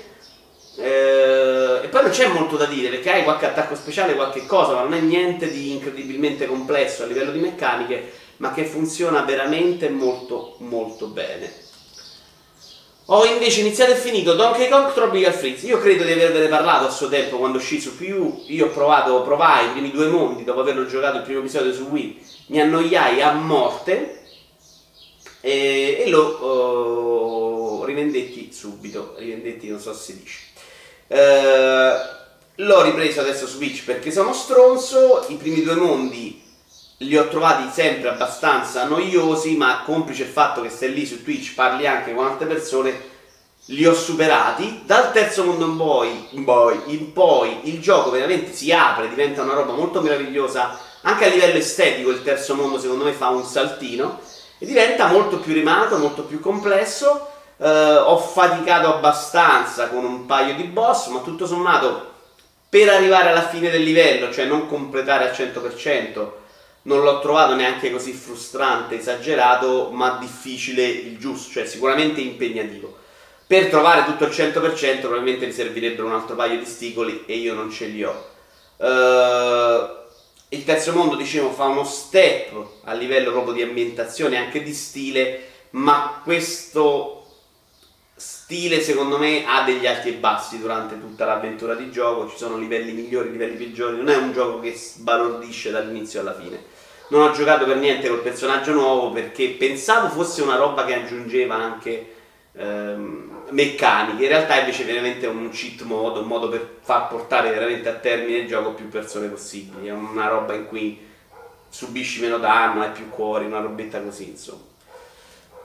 eh, 0.76 1.80
e 1.82 1.88
poi 1.88 2.02
non 2.02 2.10
c'è 2.10 2.28
molto 2.28 2.56
da 2.56 2.66
dire 2.66 2.88
perché 2.88 3.10
hai 3.10 3.24
qualche 3.24 3.46
attacco 3.46 3.74
speciale, 3.74 4.14
qualche 4.14 4.46
cosa, 4.46 4.74
ma 4.74 4.82
non 4.82 4.94
è 4.94 5.00
niente 5.00 5.50
di 5.50 5.72
incredibilmente 5.72 6.46
complesso 6.46 7.02
a 7.02 7.06
livello 7.06 7.32
di 7.32 7.40
meccaniche, 7.40 8.12
ma 8.38 8.52
che 8.52 8.64
funziona 8.64 9.22
veramente 9.22 9.88
molto 9.88 10.54
molto 10.58 11.08
bene. 11.08 11.61
Ho 13.06 13.24
invece 13.24 13.60
iniziato 13.60 13.90
e 13.90 13.96
finito 13.96 14.34
Donkey 14.34 14.68
Kong 14.68 14.92
Tropical 14.92 15.32
Freeze. 15.32 15.66
Io 15.66 15.80
credo 15.80 16.04
di 16.04 16.12
avervene 16.12 16.46
parlato 16.46 16.86
a 16.86 16.90
suo 16.90 17.08
tempo 17.08 17.36
quando 17.36 17.58
uscì 17.58 17.80
su 17.80 17.94
Wii 17.98 18.54
Io 18.54 18.66
ho 18.66 18.70
provato, 18.70 19.22
provai 19.22 19.66
i 19.66 19.70
primi 19.70 19.90
due 19.90 20.06
mondi 20.06 20.44
dopo 20.44 20.60
averlo 20.60 20.86
giocato 20.86 21.16
il 21.16 21.22
primo 21.24 21.40
episodio 21.40 21.72
su 21.72 21.82
Wii. 21.90 22.24
Mi 22.46 22.60
annoiai 22.60 23.20
a 23.20 23.32
morte 23.32 24.20
e, 25.40 26.04
e 26.04 26.08
lo 26.08 27.80
uh, 27.80 27.84
rivendetti 27.84 28.52
subito. 28.52 29.16
Rivendetti, 29.18 29.68
non 29.68 29.80
so 29.80 29.92
se 29.92 30.12
si 30.12 30.18
dice. 30.20 30.38
Eh, 31.08 31.92
l'ho 32.54 32.82
ripreso 32.82 33.20
adesso 33.20 33.48
su 33.48 33.56
Switch 33.56 33.84
perché 33.84 34.12
sono 34.12 34.32
stronzo. 34.32 35.24
I 35.26 35.34
primi 35.34 35.62
due 35.62 35.74
mondi 35.74 36.41
li 37.02 37.16
ho 37.16 37.28
trovati 37.28 37.68
sempre 37.70 38.08
abbastanza 38.08 38.84
noiosi, 38.84 39.56
ma 39.56 39.82
complice 39.84 40.22
il 40.22 40.28
fatto 40.28 40.62
che 40.62 40.68
stai 40.68 40.92
lì 40.92 41.06
su 41.06 41.22
Twitch, 41.22 41.54
parli 41.54 41.86
anche 41.86 42.14
con 42.14 42.26
altre 42.26 42.46
persone, 42.46 43.10
li 43.66 43.86
ho 43.86 43.94
superati. 43.94 44.82
Dal 44.84 45.12
terzo 45.12 45.44
mondo 45.44 45.66
in 45.66 45.76
poi, 46.44 46.80
in 46.86 47.12
poi, 47.12 47.60
il 47.64 47.80
gioco 47.80 48.10
veramente 48.10 48.52
si 48.52 48.72
apre, 48.72 49.08
diventa 49.08 49.42
una 49.42 49.54
roba 49.54 49.72
molto 49.72 50.00
meravigliosa. 50.00 50.78
Anche 51.02 51.24
a 51.24 51.28
livello 51.28 51.58
estetico 51.58 52.10
il 52.10 52.22
terzo 52.22 52.54
mondo 52.54 52.78
secondo 52.78 53.04
me 53.04 53.12
fa 53.12 53.28
un 53.28 53.44
saltino 53.44 54.20
e 54.58 54.66
diventa 54.66 55.06
molto 55.06 55.38
più 55.38 55.52
rimato, 55.52 55.98
molto 55.98 56.22
più 56.22 56.40
complesso 56.40 57.28
Uh, 57.62 58.02
ho 58.06 58.18
faticato 58.18 58.92
abbastanza 58.92 59.86
con 59.86 60.04
un 60.04 60.26
paio 60.26 60.56
di 60.56 60.64
boss, 60.64 61.06
ma 61.08 61.20
tutto 61.20 61.46
sommato 61.46 62.10
per 62.68 62.88
arrivare 62.88 63.28
alla 63.28 63.46
fine 63.46 63.70
del 63.70 63.82
livello, 63.84 64.32
cioè 64.32 64.46
non 64.46 64.66
completare 64.66 65.28
al 65.28 65.36
100%, 65.36 66.30
non 66.82 67.02
l'ho 67.02 67.20
trovato 67.20 67.54
neanche 67.54 67.90
così 67.90 68.12
frustrante, 68.12 68.98
esagerato, 68.98 69.90
ma 69.90 70.18
difficile 70.18 70.84
il 70.84 71.18
giusto, 71.18 71.52
cioè 71.52 71.66
sicuramente 71.66 72.20
impegnativo. 72.20 72.98
Per 73.46 73.68
trovare 73.68 74.04
tutto 74.04 74.24
il 74.24 74.30
100% 74.30 75.00
probabilmente 75.00 75.46
mi 75.46 75.52
servirebbero 75.52 76.06
un 76.06 76.14
altro 76.14 76.34
paio 76.34 76.58
di 76.58 76.64
sticoli 76.64 77.24
e 77.26 77.36
io 77.36 77.54
non 77.54 77.70
ce 77.70 77.86
li 77.86 78.02
ho. 78.02 78.30
Uh, 78.78 80.00
il 80.48 80.64
terzo 80.64 80.92
mondo, 80.92 81.16
dicevo, 81.16 81.50
fa 81.50 81.64
uno 81.64 81.84
step 81.84 82.52
a 82.84 82.92
livello 82.94 83.30
proprio 83.30 83.54
di 83.54 83.62
ambientazione, 83.62 84.36
anche 84.36 84.62
di 84.62 84.72
stile, 84.72 85.48
ma 85.70 86.20
questo 86.22 87.21
stile 88.52 88.82
secondo 88.82 89.16
me 89.16 89.44
ha 89.46 89.62
degli 89.62 89.86
alti 89.86 90.10
e 90.10 90.12
bassi 90.12 90.58
durante 90.58 91.00
tutta 91.00 91.24
l'avventura 91.24 91.74
di 91.74 91.90
gioco, 91.90 92.28
ci 92.28 92.36
sono 92.36 92.58
livelli 92.58 92.92
migliori, 92.92 93.30
livelli 93.30 93.56
peggiori, 93.56 93.96
non 93.96 94.10
è 94.10 94.16
un 94.16 94.30
gioco 94.34 94.60
che 94.60 94.74
sbalordisce 94.74 95.70
dall'inizio 95.70 96.20
alla 96.20 96.38
fine. 96.38 96.62
Non 97.08 97.22
ho 97.22 97.32
giocato 97.32 97.64
per 97.64 97.76
niente 97.76 98.08
col 98.08 98.20
personaggio 98.20 98.72
nuovo 98.72 99.10
perché 99.10 99.48
pensavo 99.58 100.08
fosse 100.08 100.42
una 100.42 100.56
roba 100.56 100.84
che 100.84 100.94
aggiungeva 100.94 101.54
anche 101.54 102.12
ehm, 102.52 103.44
meccaniche, 103.48 104.22
in 104.22 104.28
realtà 104.28 104.58
invece 104.58 104.82
è 104.82 104.86
veramente 104.86 105.26
un 105.26 105.48
cheat 105.48 105.80
mode, 105.82 106.18
un 106.18 106.26
modo 106.26 106.50
per 106.50 106.76
far 106.82 107.08
portare 107.08 107.50
veramente 107.50 107.88
a 107.88 107.94
termine 107.94 108.38
il 108.38 108.48
gioco 108.48 108.72
più 108.72 108.88
persone 108.90 109.28
possibili, 109.28 109.86
è 109.86 109.92
una 109.92 110.28
roba 110.28 110.52
in 110.52 110.66
cui 110.66 111.00
subisci 111.70 112.20
meno 112.20 112.36
danno, 112.36 112.82
hai 112.82 112.90
più 112.90 113.08
cuori, 113.08 113.46
una 113.46 113.60
robetta 113.60 114.02
così 114.02 114.28
insomma. 114.28 114.71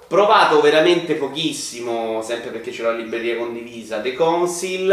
Provato 0.08 0.62
veramente 0.62 1.16
pochissimo, 1.16 2.22
sempre 2.22 2.50
perché 2.52 2.72
c'è 2.72 2.82
la 2.82 2.94
libreria 2.94 3.36
condivisa, 3.36 4.00
The 4.00 4.14
Council, 4.14 4.90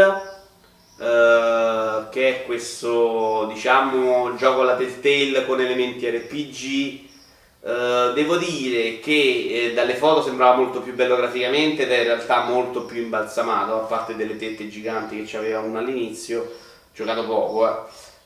eh, 0.99 2.05
che 2.11 2.29
è 2.29 2.45
questo, 2.45 3.45
diciamo, 3.49 4.35
gioco 4.35 4.61
alla 4.61 4.75
Telltale 4.75 5.45
con 5.45 5.61
elementi 5.61 6.09
RPG. 6.09 7.03
Eh, 7.63 8.11
devo 8.13 8.35
dire 8.35 8.99
che 8.99 9.69
eh, 9.69 9.73
dalle 9.73 9.95
foto 9.95 10.21
sembrava 10.21 10.57
molto 10.57 10.81
più 10.81 10.93
bello 10.93 11.15
graficamente 11.15 11.83
ed 11.83 11.91
è 11.91 11.97
in 11.99 12.03
realtà 12.03 12.43
molto 12.43 12.83
più 12.83 13.01
imbalsamato, 13.01 13.73
a 13.73 13.85
parte 13.85 14.17
delle 14.17 14.35
tette 14.35 14.67
giganti 14.67 15.15
che 15.15 15.23
c'aveva 15.25 15.61
uno 15.61 15.79
all'inizio, 15.79 16.57
giocato 16.93 17.25
poco, 17.25 17.69
eh. 17.69 17.73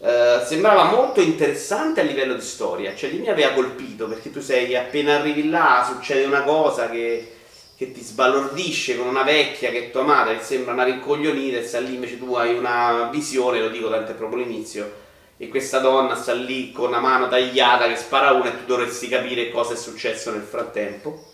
Uh, 0.01 0.45
sembrava 0.45 0.85
molto 0.85 1.19
interessante 1.19 1.99
a 1.99 2.05
livello 2.05 2.33
di 2.33 2.41
storia, 2.41 2.95
cioè 2.95 3.09
lì 3.09 3.19
mi 3.19 3.27
aveva 3.27 3.51
colpito 3.51 4.07
perché 4.07 4.31
tu 4.31 4.39
sei 4.39 4.73
appena 4.73 5.17
arrivi 5.17 5.49
là, 5.49 5.85
succede 5.85 6.23
una 6.23 6.43
cosa 6.43 6.89
che, 6.89 7.33
che 7.75 7.91
ti 7.91 7.99
sbalordisce 7.99 8.95
con 8.95 9.07
una 9.07 9.23
vecchia 9.23 9.71
che 9.71 9.87
è 9.87 9.91
tua 9.91 10.03
madre 10.03 10.37
che 10.37 10.43
sembra 10.45 10.71
una 10.71 10.85
rincoglionita 10.85 11.57
e 11.57 11.65
sta 11.65 11.81
lì 11.81 11.95
invece 11.95 12.17
tu 12.17 12.33
hai 12.35 12.57
una 12.57 13.09
visione, 13.11 13.59
lo 13.59 13.67
dico 13.67 13.89
tanto 13.89 14.11
è 14.11 14.15
proprio 14.15 14.41
l'inizio, 14.41 14.89
e 15.35 15.49
questa 15.49 15.79
donna 15.79 16.15
sta 16.15 16.31
lì 16.31 16.71
con 16.71 16.87
una 16.87 17.01
mano 17.01 17.27
tagliata 17.27 17.89
che 17.89 17.97
spara 17.97 18.31
una 18.31 18.53
e 18.53 18.57
tu 18.57 18.65
dovresti 18.67 19.09
capire 19.09 19.51
cosa 19.51 19.73
è 19.73 19.77
successo 19.77 20.31
nel 20.31 20.43
frattempo. 20.43 21.25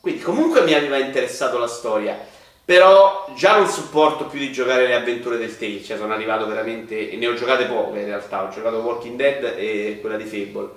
Quindi 0.00 0.22
comunque 0.22 0.62
mi 0.62 0.72
aveva 0.72 0.96
interessato 0.96 1.58
la 1.58 1.66
storia. 1.66 2.18
Però 2.64 3.32
già 3.36 3.56
non 3.56 3.68
supporto 3.68 4.26
più 4.26 4.38
di 4.38 4.52
giocare 4.52 4.86
le 4.86 4.94
avventure 4.94 5.38
del 5.38 5.58
Tale, 5.58 5.82
cioè 5.82 5.96
sono 5.96 6.12
arrivato 6.12 6.46
veramente, 6.46 7.10
e 7.10 7.16
ne 7.16 7.26
ho 7.26 7.34
giocate 7.34 7.64
poche 7.64 7.98
in 7.98 8.06
realtà, 8.06 8.44
ho 8.44 8.48
giocato 8.48 8.76
Walking 8.76 9.16
Dead 9.16 9.54
e 9.56 9.98
quella 10.00 10.16
di 10.16 10.24
Fable. 10.24 10.68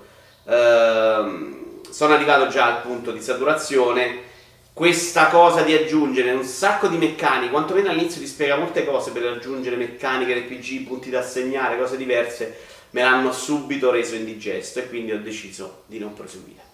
Ehm, 0.46 1.82
sono 1.90 2.14
arrivato 2.14 2.48
già 2.48 2.66
al 2.66 2.82
punto 2.82 3.12
di 3.12 3.22
saturazione. 3.22 4.32
Questa 4.74 5.28
cosa 5.28 5.62
di 5.62 5.76
aggiungere 5.76 6.32
un 6.32 6.44
sacco 6.44 6.88
di 6.88 6.98
meccaniche, 6.98 7.52
quantomeno 7.52 7.90
all'inizio 7.90 8.20
ti 8.20 8.28
spiega 8.28 8.58
molte 8.58 8.84
cose 8.84 9.12
per 9.12 9.24
aggiungere 9.28 9.76
meccaniche, 9.76 10.34
RPG, 10.34 10.88
punti 10.88 11.12
da 11.12 11.20
assegnare, 11.20 11.78
cose 11.78 11.96
diverse. 11.96 12.58
me 12.90 13.02
l'hanno 13.04 13.32
subito 13.32 13.92
reso 13.92 14.16
indigesto 14.16 14.80
e 14.80 14.88
quindi 14.88 15.12
ho 15.12 15.20
deciso 15.20 15.84
di 15.86 16.00
non 16.00 16.14
proseguire. 16.14 16.73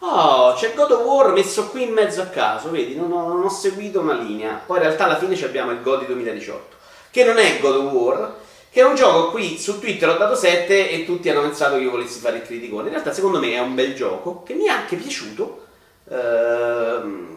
Oh, 0.00 0.54
c'è 0.54 0.74
God 0.74 0.92
of 0.92 1.04
War 1.04 1.32
messo 1.32 1.68
qui 1.68 1.82
in 1.82 1.92
mezzo 1.92 2.22
a 2.22 2.26
caso, 2.26 2.70
vedi, 2.70 2.94
non 2.94 3.10
ho, 3.10 3.26
non 3.26 3.44
ho 3.44 3.48
seguito 3.48 4.00
una 4.00 4.14
linea. 4.14 4.60
Poi 4.64 4.76
in 4.76 4.84
realtà 4.84 5.04
alla 5.04 5.18
fine 5.18 5.34
abbiamo 5.44 5.72
il 5.72 5.82
God 5.82 6.06
2018, 6.06 6.76
che 7.10 7.24
non 7.24 7.38
è 7.38 7.58
God 7.58 7.76
of 7.76 7.92
War, 7.92 8.34
che 8.70 8.80
è 8.80 8.84
un 8.84 8.94
gioco 8.94 9.30
qui 9.30 9.58
su 9.58 9.80
Twitter 9.80 10.08
ho 10.08 10.16
dato 10.16 10.34
7 10.34 10.90
e 10.90 11.04
tutti 11.04 11.28
hanno 11.28 11.40
pensato 11.40 11.76
che 11.76 11.82
io 11.82 11.90
volessi 11.90 12.20
fare 12.20 12.36
il 12.36 12.42
criticone. 12.42 12.84
In 12.84 12.92
realtà 12.92 13.12
secondo 13.12 13.40
me 13.40 13.52
è 13.52 13.60
un 13.60 13.74
bel 13.74 13.94
gioco 13.94 14.42
che 14.44 14.54
mi 14.54 14.66
è 14.66 14.68
anche 14.68 14.96
piaciuto. 14.96 15.66
Ehm, 16.10 17.36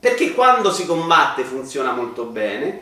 perché 0.00 0.32
quando 0.32 0.72
si 0.72 0.84
combatte 0.84 1.44
funziona 1.44 1.92
molto 1.92 2.24
bene, 2.24 2.80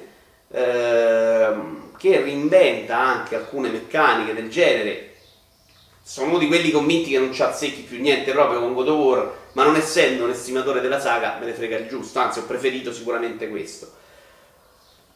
ehm, 0.52 1.96
che 1.98 2.20
reinventa 2.22 2.96
anche 2.96 3.36
alcune 3.36 3.68
meccaniche 3.68 4.32
del 4.32 4.48
genere. 4.48 5.09
Sono 6.10 6.30
uno 6.30 6.38
di 6.38 6.48
quelli 6.48 6.72
convinti 6.72 7.10
che 7.10 7.20
non 7.20 7.32
ci 7.32 7.40
azzecchi 7.40 7.82
più 7.82 8.00
niente 8.00 8.32
proprio 8.32 8.58
con 8.58 8.74
God 8.74 8.88
of 8.88 8.98
War, 8.98 9.32
ma 9.52 9.62
non 9.62 9.76
essendo 9.76 10.24
un 10.24 10.30
estimatore 10.30 10.80
della 10.80 10.98
saga 10.98 11.36
me 11.38 11.46
ne 11.46 11.52
frega 11.52 11.76
il 11.76 11.86
giusto, 11.86 12.18
anzi 12.18 12.40
ho 12.40 12.46
preferito 12.46 12.92
sicuramente 12.92 13.48
questo. 13.48 13.88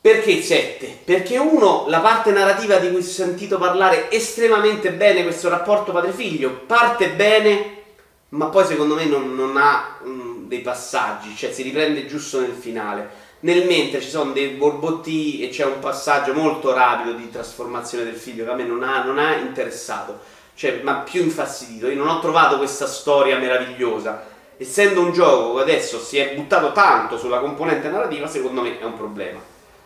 Perché 0.01 0.41
7? 0.41 1.01
Perché 1.05 1.37
uno, 1.37 1.87
la 1.89 1.99
parte 1.99 2.31
narrativa 2.31 2.77
di 2.77 2.91
cui 2.91 3.01
ho 3.01 3.03
sentito 3.03 3.59
parlare 3.59 4.09
estremamente 4.13 4.93
bene, 4.93 5.25
questo 5.25 5.49
rapporto 5.49 5.91
padre-figlio, 5.91 6.61
parte 6.65 7.11
bene, 7.11 7.83
ma 8.29 8.47
poi 8.47 8.65
secondo 8.65 8.95
me 8.95 9.05
non, 9.05 9.35
non 9.35 9.57
ha 9.57 9.99
mh, 10.01 10.47
dei 10.47 10.61
passaggi, 10.61 11.35
cioè 11.35 11.53
si 11.53 11.63
riprende 11.63 12.07
giusto 12.07 12.39
nel 12.39 12.53
finale. 12.53 13.33
Nel 13.41 13.67
mentre 13.67 14.01
ci 14.01 14.09
sono 14.09 14.31
dei 14.31 14.51
borbotti 14.51 15.41
e 15.41 15.49
c'è 15.49 15.65
un 15.65 15.81
passaggio 15.81 16.33
molto 16.35 16.73
rapido 16.73 17.15
di 17.15 17.31
trasformazione 17.31 18.05
del 18.05 18.15
figlio 18.15 18.45
che 18.45 18.51
a 18.53 18.55
me 18.55 18.63
non 18.65 18.85
ha, 18.85 19.03
non 19.03 19.19
ha 19.19 19.35
interessato, 19.35 20.21
cioè, 20.55 20.81
ma 20.83 20.99
più 20.99 21.23
infastidito. 21.23 21.89
Io 21.89 21.97
non 21.97 22.09
ho 22.09 22.21
trovato 22.21 22.57
questa 22.57 22.87
storia 22.87 23.39
meravigliosa. 23.39 24.33
Essendo 24.57 25.01
un 25.01 25.13
gioco 25.13 25.57
che 25.57 25.63
adesso 25.63 25.99
si 25.99 26.19
è 26.19 26.35
buttato 26.35 26.73
tanto 26.73 27.19
sulla 27.19 27.41
componente 27.41 27.89
narrativa, 27.89 28.27
secondo 28.27 28.63
me 28.63 28.79
è 28.79 28.85
un 28.85 28.97
problema. 28.97 29.41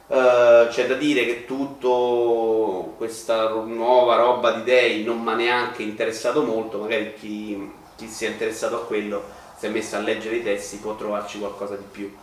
Uh, 0.07 0.69
c'è 0.69 0.87
da 0.87 0.95
dire 0.95 1.27
che 1.27 1.45
tutta 1.45 2.97
questa 2.97 3.51
nuova 3.51 4.17
roba 4.17 4.53
di 4.53 4.63
Dei 4.63 5.05
non 5.05 5.21
mi 5.21 5.31
ha 5.31 5.35
neanche 5.35 5.83
interessato 5.83 6.43
molto, 6.43 6.79
magari 6.79 7.13
chi, 7.15 7.71
chi, 7.95 8.07
si 8.07 8.25
è 8.25 8.29
interessato 8.29 8.77
a 8.77 8.85
quello 8.87 9.23
si 9.59 9.67
è 9.67 9.69
messo 9.69 9.97
a 9.97 9.99
leggere 9.99 10.37
i 10.37 10.43
testi 10.43 10.77
può 10.77 10.95
trovarci 10.95 11.39
qualcosa 11.39 11.75
di 11.75 11.85
più. 11.91 12.17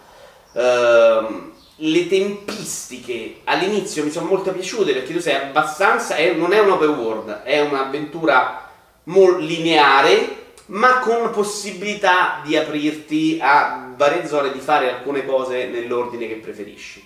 Uh, 0.54 1.52
le 1.77 2.08
tempistiche 2.08 3.41
all'inizio 3.44 4.03
mi 4.03 4.12
sono 4.12 4.27
molto 4.27 4.51
piaciute 4.51 4.94
perché 4.94 5.13
tu 5.13 5.20
sei 5.20 5.36
abbastanza, 5.36 6.15
è, 6.15 6.34
non 6.34 6.53
è 6.53 6.60
un 6.60 6.72
open 6.72 6.89
world, 6.89 7.41
è 7.44 7.60
un'avventura 7.62 8.70
molto 9.05 9.39
lineare 9.39 10.44
ma 10.67 11.00
con 11.00 11.29
possibilità 11.32 12.41
di 12.44 12.55
aprirti 12.55 13.38
a 13.41 13.94
varie 13.96 14.25
zone, 14.25 14.51
di 14.51 14.60
fare 14.60 14.91
alcune 14.91 15.25
cose 15.25 15.67
nell'ordine 15.67 16.27
che 16.27 16.36
preferisci. 16.36 17.03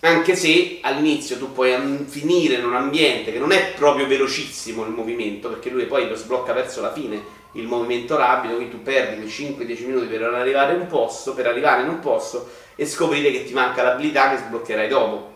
Anche 0.00 0.36
se 0.36 0.78
all'inizio 0.80 1.36
tu 1.38 1.52
puoi 1.52 2.06
finire 2.06 2.54
in 2.54 2.64
un 2.64 2.74
ambiente 2.74 3.32
che 3.32 3.38
non 3.38 3.52
è 3.52 3.74
proprio 3.76 4.06
velocissimo 4.06 4.84
il 4.84 4.90
movimento, 4.90 5.48
perché 5.48 5.70
lui 5.70 5.84
poi 5.84 6.08
lo 6.08 6.14
sblocca 6.14 6.52
verso 6.52 6.80
la 6.80 6.92
fine 6.92 7.36
il 7.52 7.66
movimento 7.66 8.16
rapido, 8.16 8.54
quindi 8.54 8.74
tu 8.74 8.82
perdi 8.82 9.16
quei 9.16 9.28
5-10 9.28 9.86
minuti 9.86 10.06
per 10.06 10.22
arrivare 10.22 10.74
in 10.74 10.80
un 10.80 10.86
posto, 10.86 11.34
per 11.34 11.46
arrivare 11.46 11.82
in 11.82 11.88
un 11.88 11.98
posto 11.98 12.48
e 12.80 12.86
scoprire 12.86 13.32
che 13.32 13.44
ti 13.44 13.52
manca 13.52 13.82
l'abilità 13.82 14.30
che 14.30 14.36
sbloccherai 14.36 14.86
dopo. 14.86 15.32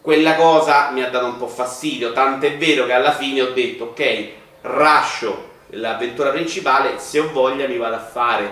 Quella 0.00 0.34
cosa 0.34 0.90
mi 0.92 1.02
ha 1.02 1.10
dato 1.10 1.26
un 1.26 1.36
po' 1.36 1.46
fastidio, 1.46 2.14
tant'è 2.14 2.56
vero 2.56 2.86
che 2.86 2.94
alla 2.94 3.12
fine 3.12 3.42
ho 3.42 3.50
detto 3.50 3.84
ok, 3.84 4.28
rascio 4.62 5.48
l'avventura 5.72 6.30
principale, 6.30 6.98
se 6.98 7.18
ho 7.18 7.30
voglia 7.30 7.68
mi 7.68 7.76
vado 7.76 7.96
a 7.96 8.00
fare 8.00 8.50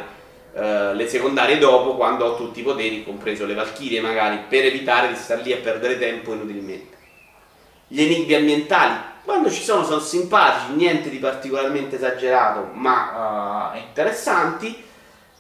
eh, 0.52 0.92
le 0.92 1.08
secondarie 1.08 1.56
dopo 1.56 1.96
quando 1.96 2.26
ho 2.26 2.36
tutti 2.36 2.60
i 2.60 2.62
poteri, 2.62 3.02
compreso 3.02 3.46
le 3.46 3.54
valchirie 3.54 4.02
magari, 4.02 4.40
per 4.46 4.66
evitare 4.66 5.08
di 5.08 5.14
star 5.14 5.40
lì 5.40 5.54
a 5.54 5.56
perdere 5.56 5.98
tempo 5.98 6.34
inutilmente. 6.34 6.96
Gli 7.86 8.02
enigmi 8.02 8.34
ambientali, 8.34 8.94
quando 9.24 9.50
ci 9.50 9.62
sono, 9.62 9.84
sono 9.84 10.00
simpatici, 10.00 10.74
niente 10.74 11.08
di 11.08 11.16
particolarmente 11.16 11.96
esagerato, 11.96 12.68
ma 12.74 13.72
uh, 13.72 13.78
interessanti. 13.78 14.84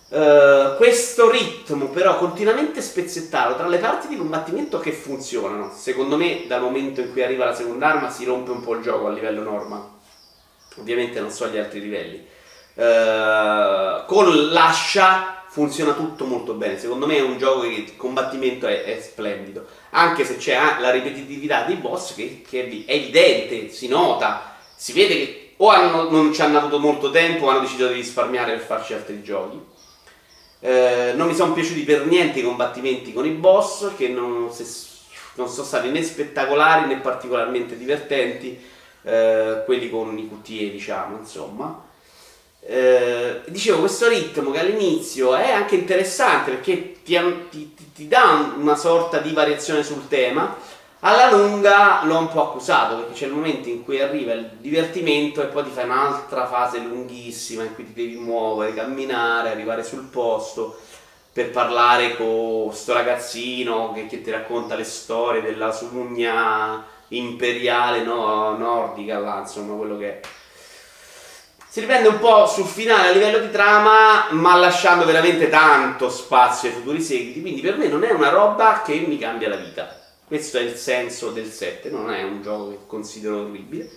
Uh, 0.08 0.76
questo 0.76 1.30
ritmo 1.30 1.88
però 1.88 2.16
continuamente 2.16 2.80
spezzettato 2.80 3.56
tra 3.56 3.68
le 3.68 3.76
parti 3.76 4.08
di 4.08 4.16
combattimento 4.16 4.78
che 4.78 4.92
funzionano, 4.92 5.70
secondo 5.74 6.16
me 6.16 6.44
dal 6.46 6.62
momento 6.62 7.02
in 7.02 7.12
cui 7.12 7.22
arriva 7.22 7.44
la 7.44 7.54
seconda 7.54 7.88
arma 7.88 8.08
si 8.08 8.24
rompe 8.24 8.50
un 8.50 8.62
po' 8.62 8.74
il 8.74 8.82
gioco 8.82 9.06
a 9.06 9.12
livello 9.12 9.42
norma. 9.42 9.96
Ovviamente 10.76 11.20
non 11.20 11.30
so 11.30 11.48
gli 11.48 11.58
altri 11.58 11.80
livelli 11.80 12.26
eh, 12.78 14.04
con 14.06 14.52
l'ascia 14.52 15.42
funziona 15.48 15.94
tutto 15.94 16.24
molto 16.24 16.52
bene. 16.52 16.78
Secondo 16.78 17.06
me 17.06 17.16
è 17.16 17.20
un 17.20 17.36
gioco 17.36 17.62
che 17.62 17.66
il 17.66 17.96
combattimento 17.96 18.68
è, 18.68 18.84
è 18.84 19.00
splendido. 19.00 19.66
Anche 19.90 20.24
se 20.24 20.36
c'è 20.36 20.56
la 20.78 20.90
ripetitività 20.90 21.64
dei 21.64 21.76
boss 21.76 22.14
che, 22.14 22.42
che, 22.48 22.84
è 22.86 22.92
evidente, 22.92 23.70
si 23.70 23.88
nota, 23.88 24.54
si 24.76 24.92
vede 24.92 25.14
che 25.16 25.54
o 25.56 25.70
hanno, 25.70 26.08
non 26.08 26.32
ci 26.32 26.40
hanno 26.40 26.58
avuto 26.58 26.78
molto 26.78 27.10
tempo 27.10 27.46
o 27.46 27.48
hanno 27.48 27.60
deciso 27.60 27.88
di 27.88 27.94
risparmiare 27.94 28.52
per 28.52 28.64
farci 28.64 28.94
altri 28.94 29.22
giochi. 29.24 29.60
Eh, 30.60 31.12
non 31.14 31.28
mi 31.28 31.34
sono 31.34 31.52
piaciuti 31.52 31.82
per 31.82 32.06
niente 32.06 32.40
i 32.40 32.42
combattimenti 32.42 33.12
con 33.12 33.24
i 33.24 33.30
boss, 33.30 33.94
che 33.96 34.08
non, 34.08 34.52
se, 34.52 34.64
non 35.34 35.48
sono 35.48 35.66
stati 35.66 35.88
né 35.90 36.02
spettacolari 36.02 36.86
né 36.86 36.98
particolarmente 36.98 37.76
divertenti, 37.76 38.58
eh, 39.02 39.62
quelli 39.64 39.88
con 39.88 40.16
i 40.18 40.28
QTE, 40.28 40.70
diciamo, 40.70 41.18
insomma. 41.18 41.86
Eh, 42.60 43.42
dicevo, 43.46 43.78
questo 43.80 44.08
ritmo 44.08 44.50
che 44.50 44.58
all'inizio 44.58 45.34
è 45.34 45.50
anche 45.50 45.76
interessante 45.76 46.50
perché 46.50 46.96
ti, 47.02 47.16
ti, 47.48 47.74
ti, 47.94 48.08
dà 48.08 48.52
una 48.58 48.76
sorta 48.76 49.18
di 49.18 49.32
variazione 49.32 49.82
sul 49.82 50.08
tema, 50.08 50.56
alla 51.00 51.30
lunga 51.30 52.02
l'ho 52.04 52.18
un 52.18 52.28
po' 52.28 52.48
accusato 52.48 52.96
perché 52.96 53.12
c'è 53.12 53.26
il 53.26 53.32
momento 53.32 53.68
in 53.68 53.84
cui 53.84 54.00
arriva 54.00 54.32
il 54.32 54.50
divertimento 54.58 55.40
e 55.40 55.46
poi 55.46 55.64
ti 55.64 55.70
fai 55.70 55.84
un'altra 55.84 56.46
fase 56.46 56.78
lunghissima 56.78 57.62
in 57.62 57.74
cui 57.74 57.84
ti 57.84 57.92
devi 57.92 58.16
muovere, 58.16 58.74
camminare, 58.74 59.50
arrivare 59.50 59.84
sul 59.84 60.04
posto 60.04 60.80
per 61.32 61.50
parlare 61.50 62.16
con 62.16 62.66
questo 62.66 62.94
ragazzino 62.94 63.92
che, 63.92 64.06
che, 64.06 64.22
ti 64.22 64.30
racconta 64.30 64.74
le 64.74 64.84
storie 64.84 65.40
della 65.40 65.70
sugna 65.70 66.84
imperiale 67.08 68.02
no, 68.02 68.56
nordica, 68.56 69.18
là, 69.18 69.38
insomma 69.38 69.76
quello 69.76 69.96
che 69.96 70.08
è 70.08 70.20
si 71.70 71.80
riprende 71.80 72.08
un 72.08 72.18
po' 72.18 72.46
sul 72.46 72.64
finale 72.64 73.08
a 73.08 73.12
livello 73.12 73.38
di 73.38 73.50
trama, 73.50 74.28
ma 74.30 74.56
lasciando 74.56 75.04
veramente 75.04 75.50
tanto 75.50 76.08
spazio 76.08 76.70
ai 76.70 76.74
futuri 76.74 77.00
seguiti. 77.00 77.42
Quindi 77.42 77.60
per 77.60 77.76
me 77.76 77.88
non 77.88 78.02
è 78.04 78.10
una 78.10 78.30
roba 78.30 78.80
che 78.82 79.04
mi 79.06 79.18
cambia 79.18 79.50
la 79.50 79.56
vita. 79.56 79.97
Questo 80.28 80.58
è 80.58 80.60
il 80.60 80.76
senso 80.76 81.30
del 81.30 81.50
7, 81.50 81.88
non 81.88 82.10
è 82.10 82.22
un 82.22 82.42
gioco 82.42 82.68
che 82.68 82.78
considero 82.86 83.40
orribile. 83.40 83.90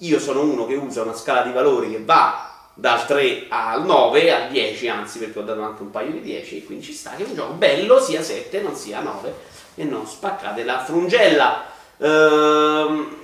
Io 0.00 0.20
sono 0.20 0.42
uno 0.42 0.66
che 0.66 0.74
usa 0.74 1.00
una 1.00 1.14
scala 1.14 1.40
di 1.40 1.52
valori 1.52 1.90
che 1.90 2.02
va 2.04 2.68
dal 2.74 3.06
3 3.06 3.46
al 3.48 3.86
9, 3.86 4.30
al 4.30 4.50
10 4.50 4.88
anzi, 4.88 5.18
perché 5.18 5.38
ho 5.38 5.42
dato 5.42 5.62
anche 5.62 5.80
un 5.80 5.90
paio 5.90 6.12
di 6.12 6.20
10, 6.20 6.58
e 6.58 6.64
quindi 6.64 6.84
ci 6.84 6.92
sta 6.92 7.14
che 7.16 7.22
un 7.22 7.34
gioco 7.34 7.54
bello 7.54 7.98
sia 7.98 8.22
7, 8.22 8.60
non 8.60 8.76
sia 8.76 9.00
9, 9.00 9.34
e 9.76 9.84
non 9.84 10.06
spaccate 10.06 10.64
la 10.64 10.84
frungella. 10.84 11.64
Ehm 11.96 13.18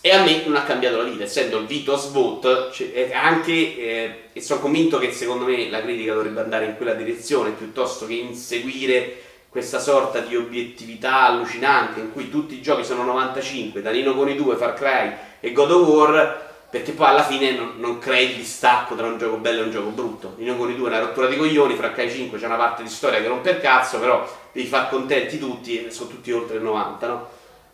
e 0.00 0.12
a 0.12 0.22
me 0.22 0.44
non 0.46 0.54
ha 0.54 0.62
cambiato 0.62 0.96
la 0.96 1.02
vita, 1.02 1.24
essendo 1.24 1.58
il 1.58 1.66
Vitos 1.66 2.12
Vote, 2.12 2.70
cioè, 2.72 3.10
anche, 3.12 3.52
eh, 3.52 4.14
e 4.32 4.40
sono 4.40 4.60
convinto 4.60 4.98
che 4.98 5.12
secondo 5.12 5.44
me 5.44 5.68
la 5.68 5.82
critica 5.82 6.14
dovrebbe 6.14 6.40
andare 6.40 6.66
in 6.66 6.76
quella 6.76 6.94
direzione 6.94 7.50
piuttosto 7.50 8.06
che 8.06 8.14
inseguire 8.14 9.22
questa 9.48 9.78
sorta 9.78 10.20
di 10.20 10.36
obiettività 10.36 11.22
allucinante 11.22 12.00
in 12.00 12.12
cui 12.12 12.28
tutti 12.28 12.54
i 12.54 12.60
giochi 12.60 12.84
sono 12.84 13.02
95, 13.04 13.80
da 13.80 13.90
Nino 13.90 14.14
Coni 14.14 14.36
2, 14.36 14.56
Far 14.56 14.74
Cry 14.74 15.12
e 15.40 15.52
God 15.52 15.70
of 15.70 15.88
War, 15.88 16.46
perché 16.70 16.92
poi 16.92 17.06
alla 17.06 17.22
fine 17.22 17.52
non, 17.52 17.74
non 17.78 17.98
crei 17.98 18.30
il 18.30 18.36
distacco 18.36 18.94
tra 18.94 19.06
un 19.06 19.16
gioco 19.16 19.38
bello 19.38 19.62
e 19.62 19.64
un 19.64 19.70
gioco 19.70 19.88
brutto. 19.88 20.34
Nino 20.36 20.54
Coni 20.54 20.76
2 20.76 20.86
è 20.86 20.90
una 20.92 21.06
rottura 21.06 21.28
di 21.28 21.36
coglioni, 21.36 21.76
Far 21.76 21.94
Cry 21.94 22.10
5 22.10 22.38
c'è 22.38 22.44
una 22.44 22.56
parte 22.56 22.82
di 22.82 22.90
storia 22.90 23.22
che 23.22 23.28
rompe 23.28 23.50
il 23.50 23.60
cazzo, 23.60 23.98
però 23.98 24.28
devi 24.52 24.66
far 24.66 24.90
contenti 24.90 25.38
tutti 25.38 25.82
e 25.82 25.90
sono 25.90 26.10
tutti 26.10 26.30
oltre 26.30 26.56
il 26.56 26.62
90, 26.62 27.06
no? 27.06 27.28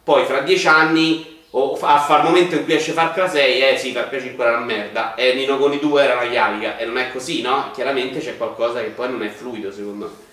Poi 0.05 0.25
fra 0.27 0.41
dieci 0.41 0.69
anni 0.69 1.43
o 1.51 1.77
a 1.81 1.99
far 1.99 2.23
momento 2.23 2.55
in 2.55 2.65
cui 2.65 2.75
esce 2.75 2.93
Far 2.93 3.13
Cry 3.13 3.29
6, 3.29 3.61
eh 3.63 3.77
sì, 3.79 3.93
Far 3.93 4.09
Cry 4.09 4.21
5 4.21 4.45
era 4.45 4.57
una 4.57 4.65
merda, 4.65 5.15
e 5.17 5.35
Nino 5.35 5.59
Coni 5.59 5.81
2 5.81 6.03
era 6.03 6.15
una 6.15 6.29
chiavica, 6.29 6.79
e 6.79 6.85
non 6.85 6.99
è 6.99 7.11
così, 7.11 7.43
no? 7.43 7.71
Chiaramente 7.73 8.21
c'è 8.21 8.37
qualcosa 8.37 8.81
che 8.81 8.91
poi 8.91 9.11
non 9.11 9.25
è 9.25 9.29
fluido, 9.29 9.73
secondo 9.73 10.05
me. 10.05 10.24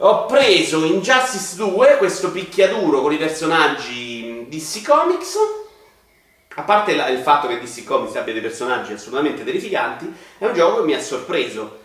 Ho 0.00 0.26
preso 0.26 0.84
Injustice 0.84 1.56
2, 1.56 1.96
questo 1.96 2.30
picchiaduro 2.30 3.00
con 3.00 3.12
i 3.12 3.16
personaggi 3.16 4.46
DC 4.48 4.86
Comics, 4.86 5.36
a 6.54 6.62
parte 6.62 6.92
il 6.92 7.18
fatto 7.18 7.48
che 7.48 7.58
DC 7.58 7.82
Comics 7.82 8.14
abbia 8.14 8.32
dei 8.32 8.40
personaggi 8.40 8.92
assolutamente 8.92 9.42
terrificanti, 9.42 10.14
è 10.38 10.46
un 10.46 10.54
gioco 10.54 10.78
che 10.78 10.86
mi 10.86 10.94
ha 10.94 11.00
sorpreso, 11.00 11.80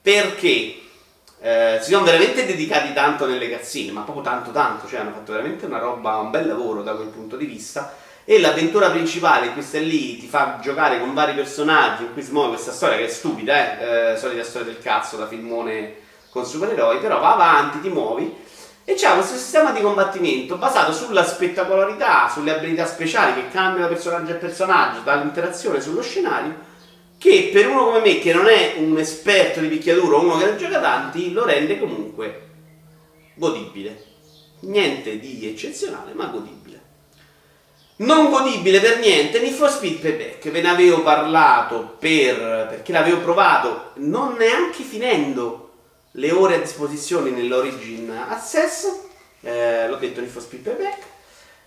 perché 0.00 0.80
eh, 1.42 1.78
si 1.82 1.90
sono 1.90 2.06
veramente 2.06 2.46
dedicati 2.46 2.94
tanto 2.94 3.26
nelle 3.26 3.50
cazzine, 3.50 3.92
ma 3.92 4.00
proprio 4.00 4.24
tanto 4.24 4.50
tanto, 4.50 4.88
cioè 4.88 5.00
hanno 5.00 5.12
fatto 5.12 5.32
veramente 5.32 5.66
una 5.66 5.78
roba, 5.78 6.16
un 6.16 6.30
bel 6.30 6.46
lavoro 6.46 6.82
da 6.82 6.94
quel 6.94 7.08
punto 7.08 7.36
di 7.36 7.44
vista. 7.44 7.94
E 8.24 8.40
l'avventura 8.40 8.88
principale 8.88 9.48
in 9.48 9.52
cui 9.52 9.60
stai 9.60 9.86
lì 9.86 10.16
ti 10.16 10.26
fa 10.26 10.58
giocare 10.62 10.98
con 10.98 11.12
vari 11.12 11.34
personaggi 11.34 12.04
in 12.04 12.14
cui 12.14 12.22
si 12.22 12.32
muove 12.32 12.50
questa 12.50 12.72
storia 12.72 12.96
che 12.96 13.04
è 13.04 13.08
stupida, 13.08 13.78
eh, 13.78 14.12
eh 14.12 14.16
solita 14.16 14.42
storia 14.42 14.72
del 14.72 14.82
cazzo 14.82 15.18
da 15.18 15.26
filmone 15.26 16.00
con 16.32 16.46
supereroi, 16.46 16.98
però 16.98 17.20
va 17.20 17.34
avanti, 17.34 17.80
ti 17.80 17.90
muovi 17.90 18.40
e 18.84 18.94
c'è 18.94 19.12
questo 19.14 19.36
sistema 19.36 19.70
di 19.70 19.80
combattimento 19.80 20.56
basato 20.56 20.92
sulla 20.92 21.24
spettacolarità, 21.24 22.28
sulle 22.28 22.56
abilità 22.56 22.84
speciali 22.84 23.34
che 23.34 23.48
cambiano 23.48 23.86
personaggio 23.86 24.32
a 24.32 24.36
personaggio, 24.36 25.00
dall'interazione 25.02 25.80
sullo 25.80 26.02
scenario, 26.02 26.70
che 27.16 27.50
per 27.52 27.68
uno 27.68 27.84
come 27.84 28.00
me, 28.00 28.18
che 28.18 28.32
non 28.32 28.48
è 28.48 28.74
un 28.78 28.98
esperto 28.98 29.60
di 29.60 29.68
picchiaduro 29.68 30.20
uno 30.20 30.38
che 30.38 30.46
non 30.46 30.56
gioca 30.56 30.80
tanti, 30.80 31.32
lo 31.32 31.44
rende 31.44 31.78
comunque 31.78 32.48
godibile. 33.34 34.10
Niente 34.60 35.20
di 35.20 35.46
eccezionale, 35.46 36.12
ma 36.14 36.26
godibile. 36.26 36.80
Non 37.96 38.30
godibile 38.30 38.80
per 38.80 38.98
niente 38.98 39.38
Need 39.38 39.52
for 39.52 39.70
Speed 39.70 39.98
Payback, 40.00 40.50
ve 40.50 40.60
ne 40.60 40.68
avevo 40.68 41.02
parlato 41.02 41.94
per, 42.00 42.66
perché 42.68 42.90
l'avevo 42.90 43.20
provato 43.20 43.92
non 43.96 44.34
neanche 44.34 44.82
finendo 44.82 45.61
le 46.12 46.30
ore 46.30 46.56
a 46.56 46.58
disposizione 46.58 47.30
nell'Origin 47.30 48.10
Access, 48.28 48.86
eh, 49.40 49.88
l'ho 49.88 49.96
detto 49.96 50.22
for 50.24 50.42
Speed 50.42 50.62
Payback, 50.62 51.02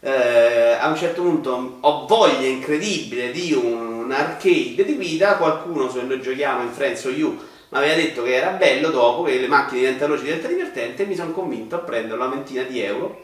eh, 0.01 0.77
a 0.79 0.87
un 0.87 0.95
certo 0.95 1.23
punto 1.23 1.77
ho 1.79 2.05
voglia 2.05 2.45
incredibile 2.45 3.31
di 3.31 3.53
un 3.53 4.11
arcade 4.11 4.85
di 4.85 4.95
guida, 4.95 5.37
qualcuno 5.37 5.89
se 5.89 6.01
noi 6.01 6.21
giochiamo 6.21 6.61
in 6.61 6.71
Friends 6.71 7.03
o 7.05 7.09
You 7.09 7.37
mi 7.69 7.77
aveva 7.79 7.95
detto 7.95 8.21
che 8.21 8.35
era 8.35 8.51
bello 8.51 8.89
dopo 8.89 9.23
che 9.23 9.39
le 9.39 9.47
macchine 9.47 9.79
diventano 9.79 10.13
veloci, 10.13 10.27
diventa 10.27 10.47
divertente 10.47 11.03
e 11.03 11.05
mi 11.07 11.15
sono 11.15 11.31
convinto 11.31 11.75
a 11.75 11.79
prendere 11.79 12.13
una 12.13 12.27
ventina 12.29 12.61
di 12.61 12.79
euro. 12.79 13.23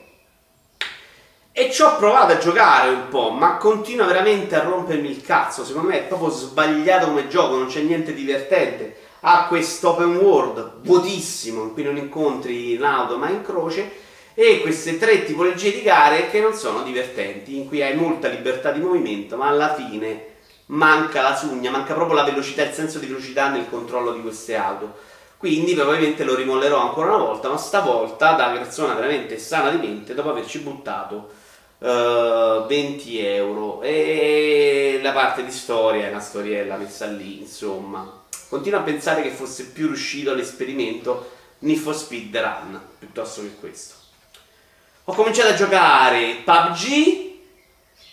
E 1.53 1.71
ci 1.71 1.81
ho 1.81 1.95
provato 1.97 2.33
a 2.33 2.37
giocare 2.37 2.89
un 2.89 3.07
po', 3.09 3.29
ma 3.29 3.57
continua 3.57 4.07
veramente 4.07 4.55
a 4.55 4.63
rompermi 4.63 5.09
il 5.09 5.21
cazzo. 5.21 5.63
Secondo 5.63 5.89
me 5.89 5.99
è 5.99 6.03
proprio 6.03 6.29
sbagliato 6.29 7.07
come 7.07 7.27
gioco, 7.27 7.57
non 7.57 7.67
c'è 7.67 7.81
niente 7.81 8.13
divertente 8.13 9.00
ha 9.21 9.45
questo 9.47 9.91
open 9.91 10.15
world 10.17 10.79
vuotissimo 10.81 11.63
in 11.63 11.73
cui 11.73 11.83
non 11.83 11.97
incontri 11.97 12.73
in 12.73 12.83
auto 12.83 13.17
ma 13.17 13.29
in 13.29 13.43
croce 13.43 14.09
e 14.33 14.61
queste 14.61 14.97
tre 14.97 15.23
tipologie 15.25 15.71
di 15.71 15.81
gare 15.81 16.29
che 16.29 16.39
non 16.39 16.53
sono 16.53 16.83
divertenti, 16.83 17.57
in 17.57 17.67
cui 17.67 17.83
hai 17.83 17.95
molta 17.95 18.29
libertà 18.29 18.71
di 18.71 18.79
movimento, 18.79 19.35
ma 19.35 19.47
alla 19.47 19.73
fine 19.75 20.27
manca 20.67 21.21
la 21.21 21.35
sugna, 21.35 21.69
manca 21.69 21.93
proprio 21.93 22.15
la 22.15 22.23
velocità, 22.23 22.63
il 22.63 22.73
senso 22.73 22.99
di 22.99 23.07
velocità 23.07 23.49
nel 23.49 23.69
controllo 23.69 24.13
di 24.13 24.21
queste 24.21 24.55
auto. 24.55 25.09
Quindi 25.37 25.73
probabilmente 25.73 26.23
lo 26.23 26.35
rimollerò 26.35 26.79
ancora 26.79 27.13
una 27.13 27.25
volta, 27.25 27.49
ma 27.49 27.57
stavolta 27.57 28.33
da 28.33 28.51
persona 28.51 28.93
veramente 28.93 29.37
sana 29.37 29.69
di 29.69 29.85
mente, 29.85 30.13
dopo 30.13 30.29
averci 30.29 30.59
buttato 30.59 31.31
uh, 31.79 32.65
20 32.67 33.25
euro. 33.25 33.81
E 33.81 34.99
la 35.03 35.11
parte 35.11 35.43
di 35.43 35.51
storia 35.51 36.05
è 36.05 36.09
una 36.09 36.19
storiella 36.19 36.77
messa 36.77 37.07
lì, 37.07 37.39
insomma 37.39 38.20
Continuo 38.51 38.79
a 38.79 38.83
pensare 38.83 39.21
che 39.21 39.29
fosse 39.29 39.67
più 39.67 39.87
riuscito 39.87 40.33
l'esperimento 40.33 41.31
Need 41.59 41.79
for 41.79 41.95
Speed 41.95 42.35
Run 42.35 42.81
piuttosto 42.99 43.43
che 43.43 43.55
questo. 43.57 43.93
Ho 45.05 45.13
cominciato 45.13 45.53
a 45.53 45.53
giocare 45.53 46.41
PUBG, 46.43 47.31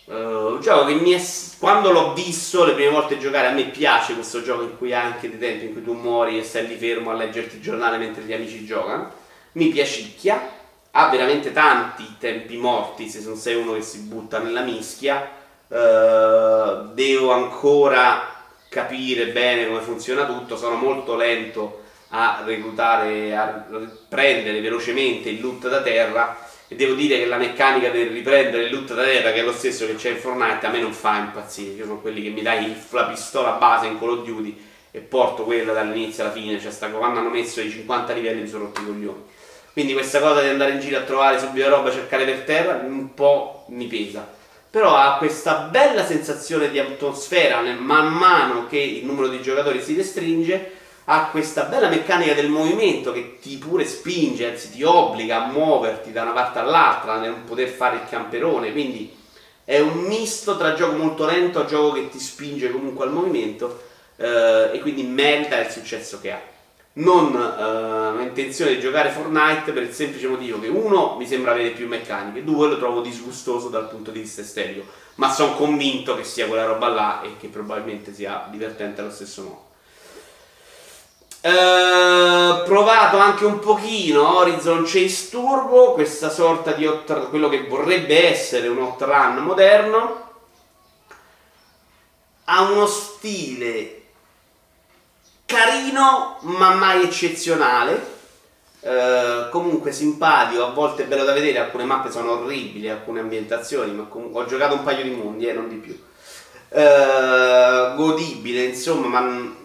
uh, 0.04 0.12
un 0.12 0.60
gioco 0.60 0.84
che 0.84 0.94
mi 0.94 1.10
è, 1.10 1.20
quando 1.58 1.90
l'ho 1.90 2.12
visto 2.12 2.64
le 2.64 2.74
prime 2.74 2.92
volte 2.92 3.18
giocare 3.18 3.48
a 3.48 3.50
me 3.50 3.64
piace 3.64 4.14
questo 4.14 4.40
gioco 4.40 4.62
in 4.62 4.78
cui 4.78 4.94
hai 4.94 5.06
anche 5.06 5.28
dei 5.28 5.40
tempi 5.40 5.64
in 5.64 5.72
cui 5.72 5.82
tu 5.82 5.94
muori 5.94 6.38
e 6.38 6.44
stai 6.44 6.68
lì 6.68 6.76
fermo 6.76 7.10
a 7.10 7.14
leggerti 7.14 7.56
il 7.56 7.62
giornale 7.62 7.98
mentre 7.98 8.22
gli 8.22 8.32
amici 8.32 8.64
giocano. 8.64 9.10
Mi 9.54 9.70
piacicchia, 9.70 10.50
ha 10.92 11.08
veramente 11.08 11.50
tanti 11.50 12.14
tempi 12.16 12.56
morti 12.58 13.08
se 13.08 13.22
non 13.22 13.34
sei 13.34 13.56
uno 13.56 13.72
che 13.72 13.82
si 13.82 14.02
butta 14.02 14.38
nella 14.38 14.60
mischia. 14.60 15.30
Uh, 15.66 16.94
devo 16.94 17.32
ancora 17.32 18.36
capire 18.68 19.26
bene 19.26 19.66
come 19.66 19.80
funziona 19.80 20.26
tutto, 20.26 20.56
sono 20.56 20.76
molto 20.76 21.16
lento 21.16 21.82
a 22.08 22.42
reclutare, 22.44 23.36
a 23.36 23.66
prendere 24.08 24.60
velocemente 24.60 25.30
il 25.30 25.40
loot 25.40 25.68
da 25.68 25.82
terra 25.82 26.46
e 26.68 26.74
devo 26.74 26.94
dire 26.94 27.18
che 27.18 27.26
la 27.26 27.38
meccanica 27.38 27.90
del 27.90 28.10
riprendere 28.10 28.64
il 28.64 28.72
loot 28.72 28.94
da 28.94 29.02
terra, 29.02 29.32
che 29.32 29.40
è 29.40 29.42
lo 29.42 29.52
stesso 29.52 29.86
che 29.86 29.94
c'è 29.94 30.10
in 30.10 30.18
Fortnite, 30.18 30.66
a 30.66 30.70
me 30.70 30.80
non 30.80 30.92
fa 30.92 31.18
impazzire. 31.18 31.72
Io 31.72 31.84
sono 31.84 32.00
quelli 32.00 32.22
che 32.22 32.28
mi 32.28 32.42
dai 32.42 32.74
la 32.90 33.04
pistola 33.04 33.52
base 33.52 33.86
in 33.86 33.98
Call 33.98 34.18
of 34.18 34.24
Duty 34.24 34.66
e 34.90 35.00
porto 35.00 35.44
quella 35.44 35.72
dall'inizio 35.72 36.24
alla 36.24 36.32
fine, 36.32 36.60
cioè 36.60 36.70
sta, 36.70 36.88
quando 36.88 37.20
hanno 37.20 37.30
messo 37.30 37.60
i 37.60 37.70
50 37.70 38.12
livelli 38.12 38.42
mi 38.42 38.48
sono 38.48 38.64
rotti 38.64 38.82
i 38.82 38.84
coglioni. 38.84 39.24
Quindi 39.72 39.92
questa 39.92 40.20
cosa 40.20 40.42
di 40.42 40.48
andare 40.48 40.72
in 40.72 40.80
giro 40.80 40.98
a 40.98 41.02
trovare 41.02 41.38
subito 41.38 41.68
roba, 41.68 41.90
cercare 41.90 42.24
per 42.24 42.40
terra, 42.40 42.80
un 42.84 43.14
po' 43.14 43.64
mi 43.68 43.86
pesa 43.86 44.36
però 44.70 44.94
ha 44.94 45.16
questa 45.16 45.68
bella 45.70 46.04
sensazione 46.04 46.70
di 46.70 46.78
atmosfera 46.78 47.60
man 47.60 48.12
mano 48.12 48.66
che 48.66 48.78
il 48.78 49.04
numero 49.04 49.28
di 49.28 49.40
giocatori 49.40 49.82
si 49.82 49.94
restringe, 49.96 50.72
ha 51.04 51.28
questa 51.30 51.62
bella 51.62 51.88
meccanica 51.88 52.34
del 52.34 52.50
movimento 52.50 53.12
che 53.12 53.38
ti 53.40 53.56
pure 53.56 53.86
spinge, 53.86 54.50
anzi 54.50 54.70
ti 54.70 54.82
obbliga 54.82 55.44
a 55.44 55.46
muoverti 55.46 56.12
da 56.12 56.22
una 56.22 56.32
parte 56.32 56.58
all'altra, 56.58 57.14
a 57.14 57.20
non 57.20 57.44
poter 57.44 57.68
fare 57.68 57.96
il 57.96 58.08
camperone, 58.10 58.72
quindi 58.72 59.16
è 59.64 59.80
un 59.80 60.00
misto 60.00 60.56
tra 60.58 60.74
gioco 60.74 60.96
molto 60.96 61.24
lento 61.24 61.60
a 61.60 61.64
gioco 61.64 61.92
che 61.92 62.08
ti 62.10 62.18
spinge 62.18 62.70
comunque 62.70 63.06
al 63.06 63.12
movimento 63.12 63.84
eh, 64.16 64.70
e 64.72 64.80
quindi 64.80 65.02
merita 65.02 65.58
il 65.60 65.70
successo 65.70 66.20
che 66.20 66.32
ha 66.32 66.40
non 66.98 67.34
eh, 67.34 68.18
ho 68.18 68.20
intenzione 68.20 68.74
di 68.74 68.80
giocare 68.80 69.10
Fortnite 69.10 69.72
per 69.72 69.82
il 69.82 69.92
semplice 69.92 70.26
motivo 70.26 70.58
che 70.60 70.68
uno 70.68 71.16
mi 71.16 71.26
sembra 71.26 71.52
avere 71.52 71.70
più 71.70 71.86
meccaniche, 71.86 72.44
due 72.44 72.68
lo 72.68 72.78
trovo 72.78 73.00
disgustoso 73.00 73.68
dal 73.68 73.88
punto 73.88 74.10
di 74.10 74.20
vista 74.20 74.40
estetico, 74.40 74.86
ma 75.16 75.30
sono 75.30 75.54
convinto 75.54 76.16
che 76.16 76.24
sia 76.24 76.46
quella 76.46 76.64
roba 76.64 76.88
là 76.88 77.22
e 77.22 77.36
che 77.38 77.48
probabilmente 77.48 78.12
sia 78.14 78.46
divertente 78.50 79.00
allo 79.00 79.10
stesso 79.10 79.42
modo. 79.42 79.66
Uh, 81.40 82.64
provato 82.64 83.16
anche 83.16 83.44
un 83.44 83.60
pochino 83.60 84.38
Horizon 84.38 84.82
Chase 84.84 85.30
Turbo, 85.30 85.92
questa 85.92 86.30
sorta 86.30 86.72
di 86.72 86.84
hot, 86.84 87.28
quello 87.28 87.48
che 87.48 87.64
vorrebbe 87.68 88.28
essere 88.28 88.66
un 88.66 88.78
hot 88.78 89.00
run 89.02 89.36
moderno. 89.44 90.26
Ha 92.44 92.62
uno 92.62 92.86
stile 92.86 93.98
carino 95.48 96.36
ma 96.42 96.74
mai 96.74 97.04
eccezionale. 97.04 98.16
Uh, 98.80 99.48
comunque 99.50 99.90
simpatico, 99.92 100.64
a 100.64 100.70
volte 100.70 101.02
è 101.02 101.06
bello 101.06 101.24
da 101.24 101.32
vedere, 101.32 101.58
alcune 101.58 101.84
mappe 101.84 102.10
sono 102.10 102.32
orribili, 102.32 102.88
alcune 102.88 103.20
ambientazioni, 103.20 103.90
ma 103.92 104.04
comunque 104.04 104.42
ho 104.42 104.46
giocato 104.46 104.74
un 104.74 104.84
paio 104.84 105.02
di 105.02 105.10
mondi 105.10 105.46
e 105.46 105.48
eh, 105.48 105.52
non 105.52 105.68
di 105.68 105.76
più. 105.76 105.98
Uh, 106.68 107.96
godibile, 107.96 108.64
insomma, 108.64 109.20
ma 109.20 109.56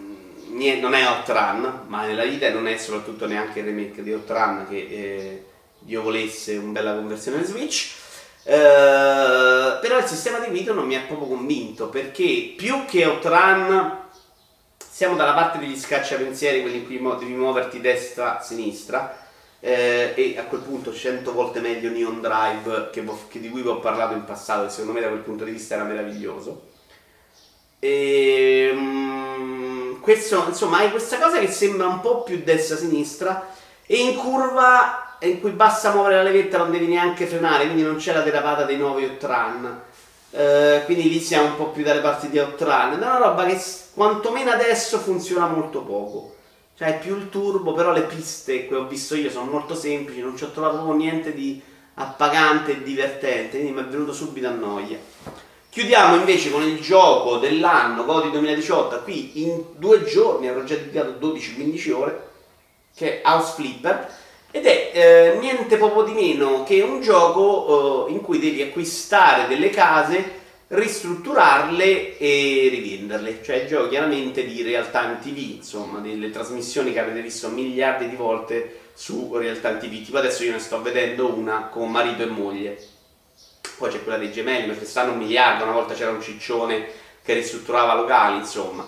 niente, 0.52 0.82
non 0.82 0.96
è 0.96 1.06
Hot 1.06 1.28
Run, 1.28 1.82
ma 1.88 2.06
nella 2.06 2.24
vita 2.24 2.50
non 2.50 2.67
è 2.67 2.78
soprattutto 2.78 3.28
neanche 3.28 3.60
il 3.60 3.65
remake 3.65 4.02
di 4.02 4.13
Hot 4.13 4.30
Run 4.30 4.65
che 4.69 4.78
eh, 4.78 5.46
Dio 5.80 6.02
volesse 6.02 6.56
una 6.56 6.72
bella 6.72 6.96
conversione 6.96 7.43
Switch. 7.43 7.91
Uh, 8.46 9.80
però 9.80 10.00
il 10.00 10.06
sistema 10.06 10.39
di 10.39 10.50
video 10.50 10.74
non 10.74 10.86
mi 10.86 10.96
ha 10.96 11.02
proprio 11.02 11.28
convinto 11.28 11.88
perché 11.88 12.54
più 12.58 12.84
che 12.86 13.06
Hot 13.06 13.24
Run 13.24 14.02
siamo 14.93 15.15
dalla 15.15 15.34
parte 15.34 15.58
degli 15.58 15.75
scacciapensieri, 15.75 16.62
quelli 16.62 16.77
in 16.77 16.86
cui 16.86 17.01
devi 17.17 17.34
muoverti 17.34 17.82
destra-sinistra, 17.82 19.17
eh, 19.60 20.13
e 20.15 20.38
a 20.38 20.43
quel 20.43 20.62
punto 20.62 20.93
100 20.93 21.34
volte 21.34 21.62
meglio 21.62 21.89
Neon 21.89 22.21
Drive, 22.21 22.91
che, 22.91 23.03
che 23.27 23.39
di 23.39 23.49
cui 23.49 23.63
vi 23.63 23.69
ho 23.69 23.79
parlato 23.79 24.13
in 24.13 24.23
passato, 24.23 24.67
e 24.67 24.69
secondo 24.69 24.91
me 24.91 25.01
da 25.01 25.08
quel 25.08 25.21
punto 25.21 25.45
di 25.45 25.51
vista 25.51 25.73
era 25.73 25.84
meraviglioso. 25.86 26.67
E, 27.79 28.69
um, 28.71 29.99
questo, 29.99 30.45
insomma, 30.47 30.77
hai 30.77 30.91
questa 30.91 31.17
cosa 31.17 31.39
che 31.39 31.47
sembra 31.47 31.88
un 31.88 31.99
po' 31.99 32.21
più 32.21 32.43
destra-sinistra, 32.43 33.47
e 33.88 33.95
in 33.95 34.15
curva 34.15 35.17
in 35.21 35.41
cui 35.41 35.51
basta 35.51 35.91
muovere 35.91 36.17
la 36.17 36.23
levetta 36.29 36.60
non 36.60 36.69
devi 36.69 36.86
neanche 36.86 37.25
frenare, 37.25 37.63
quindi 37.63 37.82
non 37.82 37.95
c'è 37.95 38.13
la 38.13 38.21
derapata 38.21 38.63
dei 38.63 38.77
nuovi 38.77 39.06
Outrun. 39.06 39.82
Uh, 40.34 40.84
quindi 40.86 41.10
lì 41.10 41.19
siamo 41.19 41.50
un 41.50 41.56
po' 41.58 41.67
più 41.67 41.84
dalle 41.84 42.02
parti 42.02 42.28
di 42.28 42.39
Outrun. 42.39 42.93
È 42.93 42.96
una 42.96 43.17
roba 43.17 43.46
che 43.46 43.62
quantomeno 43.93 44.50
adesso 44.50 44.98
funziona 44.98 45.46
molto 45.46 45.82
poco. 45.82 46.36
Cioè 46.76 46.98
più 46.98 47.15
il 47.15 47.30
turbo, 47.30 47.74
però 47.74 47.91
le 47.91 48.02
piste 48.02 48.67
che 48.67 48.76
ho 48.76 48.88
visto 48.88 49.13
io 49.15 49.30
sono 49.30 49.52
molto 49.52 49.76
semplici, 49.76 50.22
non 50.22 50.36
ci 50.36 50.43
ho 50.43 50.50
trovato 50.50 50.91
niente 50.93 51.34
di 51.36 51.62
appagante 51.96 52.72
e 52.72 52.84
divertente, 52.84 53.60
quindi 53.60 53.80
mi 53.80 53.86
è 53.86 53.89
venuto 53.89 54.12
subito 54.12 54.48
a 54.48 54.52
noia. 54.52 54.98
Chiudiamo 55.69 56.15
invece 56.15 56.50
con 56.50 56.63
il 56.63 56.80
gioco 56.80 57.38
dell'anno 57.38 58.06
Godi 58.06 58.32
2018, 58.32 59.04
qui 59.04 59.43
in 59.43 59.63
due 59.78 60.04
giorni 60.04 60.48
avrò 60.48 60.63
già 60.63 60.76
dedicato 60.76 61.12
12-15 61.19 61.91
ore, 61.91 62.28
che 62.96 63.22
è 63.22 63.28
House 63.28 63.54
Flipper, 63.54 64.12
ed 64.55 64.67
è 64.67 64.91
eh, 64.93 65.37
niente 65.39 65.77
poco 65.77 66.03
di 66.03 66.11
meno 66.11 66.63
che 66.63 66.79
un 66.81 67.01
gioco 67.01 68.05
eh, 68.07 68.11
in 68.11 68.21
cui 68.21 68.37
devi 68.37 68.61
acquistare 68.61 69.47
delle 69.47 69.71
case 69.71 70.41
ristrutturarle 70.67 72.19
e 72.19 72.67
rivenderle, 72.71 73.41
cioè 73.43 73.65
giochi 73.65 73.89
chiaramente 73.89 74.45
di 74.45 74.61
Real 74.61 74.91
Time 74.91 75.17
TV, 75.23 75.55
insomma, 75.55 75.97
delle 75.97 76.29
trasmissioni 76.29 76.93
che 76.93 76.99
avete 76.99 77.21
visto 77.21 77.49
miliardi 77.49 78.07
di 78.07 78.15
volte 78.15 78.81
su 78.93 79.35
Real 79.35 79.59
Time 79.59 79.79
TV. 79.79 80.05
Tipo 80.05 80.19
adesso 80.19 80.43
io 80.43 80.51
ne 80.51 80.59
sto 80.59 80.83
vedendo 80.83 81.33
una 81.33 81.69
con 81.71 81.89
marito 81.89 82.21
e 82.21 82.27
moglie. 82.27 82.77
poi 83.79 83.89
c'è 83.89 84.03
quella 84.03 84.19
dei 84.19 84.31
gemelli, 84.31 84.77
ce 84.77 84.85
stanno 84.85 85.13
un 85.13 85.17
miliardo, 85.17 85.63
una 85.63 85.73
volta 85.73 85.95
c'era 85.95 86.11
un 86.11 86.21
ciccione 86.21 86.85
che 87.23 87.33
ristrutturava 87.33 87.95
locali, 87.95 88.37
insomma. 88.37 88.87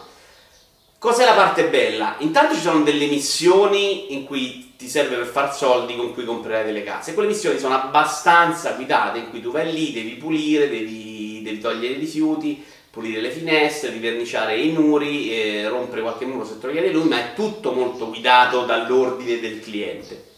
Cos'è 0.98 1.26
la 1.26 1.34
parte 1.34 1.66
bella? 1.66 2.16
Intanto 2.20 2.56
ci 2.56 2.62
sono 2.62 2.82
delle 2.82 3.08
missioni 3.08 4.14
in 4.14 4.26
cui 4.26 4.74
ti 4.78 4.88
serve 4.90 5.18
per 5.18 5.28
far 5.28 5.56
soldi 5.56 5.96
con 5.96 6.14
cui 6.14 6.26
comprerai 6.26 6.66
delle 6.66 6.84
case. 6.84 7.14
Quelle 7.14 7.30
missioni 7.30 7.60
sono 7.60 7.76
abbastanza 7.76 8.72
guidate, 8.72 9.20
in 9.20 9.30
cui 9.30 9.42
tu 9.42 9.52
vai 9.52 9.72
lì, 9.72 9.92
devi 9.92 10.12
pulire, 10.12 10.70
devi, 10.70 11.42
devi 11.44 11.60
togliere 11.60 11.94
i 11.94 12.00
rifiuti, 12.00 12.64
pulire 12.90 13.22
le 13.22 13.30
finestre, 13.30 13.90
riverniciare 13.90 14.58
i 14.58 14.72
muri, 14.72 15.32
eh, 15.32 15.68
rompere 15.68 16.02
qualche 16.02 16.26
muro 16.26 16.46
se 16.46 16.60
trovi 16.60 16.92
lui, 16.92 17.08
ma 17.08 17.20
è 17.20 17.34
tutto 17.36 17.72
molto 17.72 18.08
guidato 18.08 18.66
dall'ordine 18.66 19.40
del 19.40 19.60
cliente. 19.60 20.34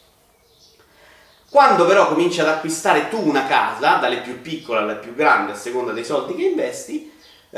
Quando 1.50 1.86
però 1.86 2.10
cominci 2.10 2.42
ad 2.42 2.48
acquistare 2.48 3.10
tu 3.10 3.22
una 3.26 3.46
casa, 3.46 3.96
dalle 3.96 4.18
più 4.18 4.42
piccole 4.42 4.80
alle 4.80 4.96
più 4.96 5.16
grandi, 5.16 5.52
a 5.52 5.56
seconda 5.56 5.94
dei 5.94 6.04
soldi 6.04 6.36
che 6.36 6.44
investi, 6.44 7.12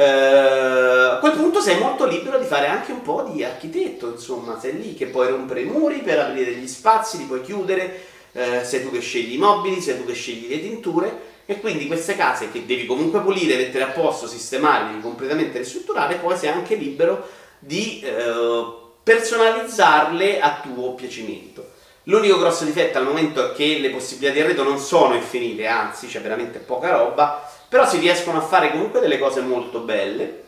a 0.04 1.18
quel 1.20 1.34
punto 1.34 1.60
sei 1.62 1.78
molto 1.80 2.06
libero 2.06 2.40
di 2.40 2.46
fare 2.46 2.68
anche 2.68 2.92
un 2.92 3.02
po' 3.02 3.24
di 3.24 3.44
architetto, 3.44 4.10
insomma, 4.10 4.60
sei 4.60 4.80
lì 4.80 4.94
che 4.96 5.08
puoi 5.08 5.28
rompere 5.30 5.62
i 5.62 5.66
muri 5.66 6.00
per 6.00 6.20
aprire 6.20 6.54
degli 6.54 6.68
spazi, 6.68 7.18
li 7.18 7.26
puoi 7.26 7.42
chiudere, 7.42 8.02
eh, 8.32 8.64
sei 8.64 8.82
tu 8.82 8.92
che 8.92 9.02
scegli 9.02 9.34
i 9.34 9.38
mobili, 9.38 9.82
sei 9.82 9.98
tu 9.98 10.06
che 10.06 10.14
scegli 10.14 10.48
le 10.48 10.62
tinture 10.62 11.28
e 11.46 11.60
quindi 11.60 11.88
queste 11.88 12.16
case 12.16 12.52
che 12.52 12.66
devi 12.66 12.86
comunque 12.86 13.22
pulire, 13.22 13.58
mettere 13.58 13.84
a 13.84 13.88
posto, 13.88 14.28
sistemare, 14.28 14.86
devi 14.86 15.02
completamente 15.02 15.58
ristrutturare, 15.58 16.16
poi 16.16 16.38
sei 16.38 16.50
anche 16.50 16.76
libero 16.76 17.28
di 17.58 18.02
eh, 18.02 18.74
personalizzarle 19.04 20.40
a 20.40 20.62
tuo 20.62 20.94
piacimento. 20.94 21.72
L'unico 22.04 22.40
grosso 22.40 22.66
difetto 22.66 22.98
al 22.98 23.04
momento 23.06 23.52
è 23.52 23.56
che 23.56 23.80
le 23.80 23.90
possibilità 23.90 24.34
di 24.34 24.42
arredo 24.42 24.64
non 24.64 24.80
sono 24.80 25.16
infinite, 25.16 25.68
anzi 25.68 26.08
c'è 26.08 26.22
veramente 26.22 26.60
poca 26.60 26.92
roba, 26.92 27.52
però 27.70 27.88
si 27.88 28.00
riescono 28.00 28.40
a 28.40 28.42
fare 28.42 28.72
comunque 28.72 29.00
delle 29.00 29.20
cose 29.20 29.42
molto 29.42 29.80
belle 29.80 30.44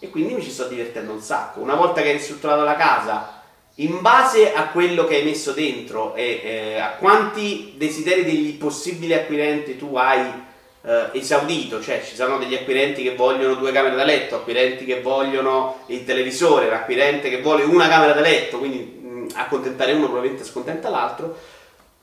e 0.00 0.10
quindi 0.10 0.34
mi 0.34 0.42
ci 0.42 0.50
sto 0.50 0.66
divertendo 0.66 1.12
un 1.12 1.20
sacco. 1.20 1.60
Una 1.60 1.74
volta 1.74 2.02
che 2.02 2.08
hai 2.08 2.16
ristrutturato 2.16 2.62
la 2.62 2.76
casa, 2.76 3.42
in 3.76 4.00
base 4.00 4.52
a 4.52 4.68
quello 4.68 5.04
che 5.04 5.16
hai 5.16 5.24
messo 5.24 5.52
dentro 5.52 6.14
e 6.14 6.40
eh, 6.42 6.78
a 6.78 6.90
quanti 6.98 7.74
desideri 7.76 8.24
degli 8.24 8.56
possibili 8.58 9.14
acquirenti 9.14 9.76
tu 9.76 9.94
hai 9.94 10.46
eh, 10.82 11.10
esaudito, 11.12 11.80
cioè 11.80 12.02
ci 12.04 12.16
sono 12.16 12.38
degli 12.38 12.54
acquirenti 12.54 13.02
che 13.02 13.14
vogliono 13.14 13.54
due 13.54 13.70
camere 13.70 13.94
da 13.94 14.04
letto, 14.04 14.36
acquirenti 14.36 14.84
che 14.84 15.00
vogliono 15.00 15.82
il 15.86 16.04
televisore, 16.04 16.66
un 16.66 16.72
acquirente 16.72 17.30
che 17.30 17.40
vuole 17.40 17.62
una 17.62 17.88
camera 17.88 18.12
da 18.12 18.20
letto, 18.20 18.58
quindi 18.58 18.78
mh, 18.78 19.28
accontentare 19.34 19.92
uno 19.92 20.06
probabilmente 20.06 20.44
scontenta 20.44 20.88
l'altro, 20.88 21.36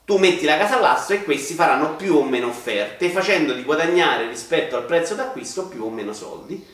tu 0.06 0.18
metti 0.18 0.44
la 0.44 0.56
casa 0.56 0.76
all'asta 0.76 1.14
e 1.14 1.24
questi 1.24 1.54
faranno 1.54 1.96
più 1.96 2.14
o 2.14 2.22
meno 2.22 2.46
offerte, 2.46 3.10
facendoti 3.10 3.64
guadagnare 3.64 4.28
rispetto 4.28 4.76
al 4.76 4.84
prezzo 4.84 5.16
d'acquisto 5.16 5.66
più 5.66 5.82
o 5.84 5.90
meno 5.90 6.12
soldi. 6.12 6.64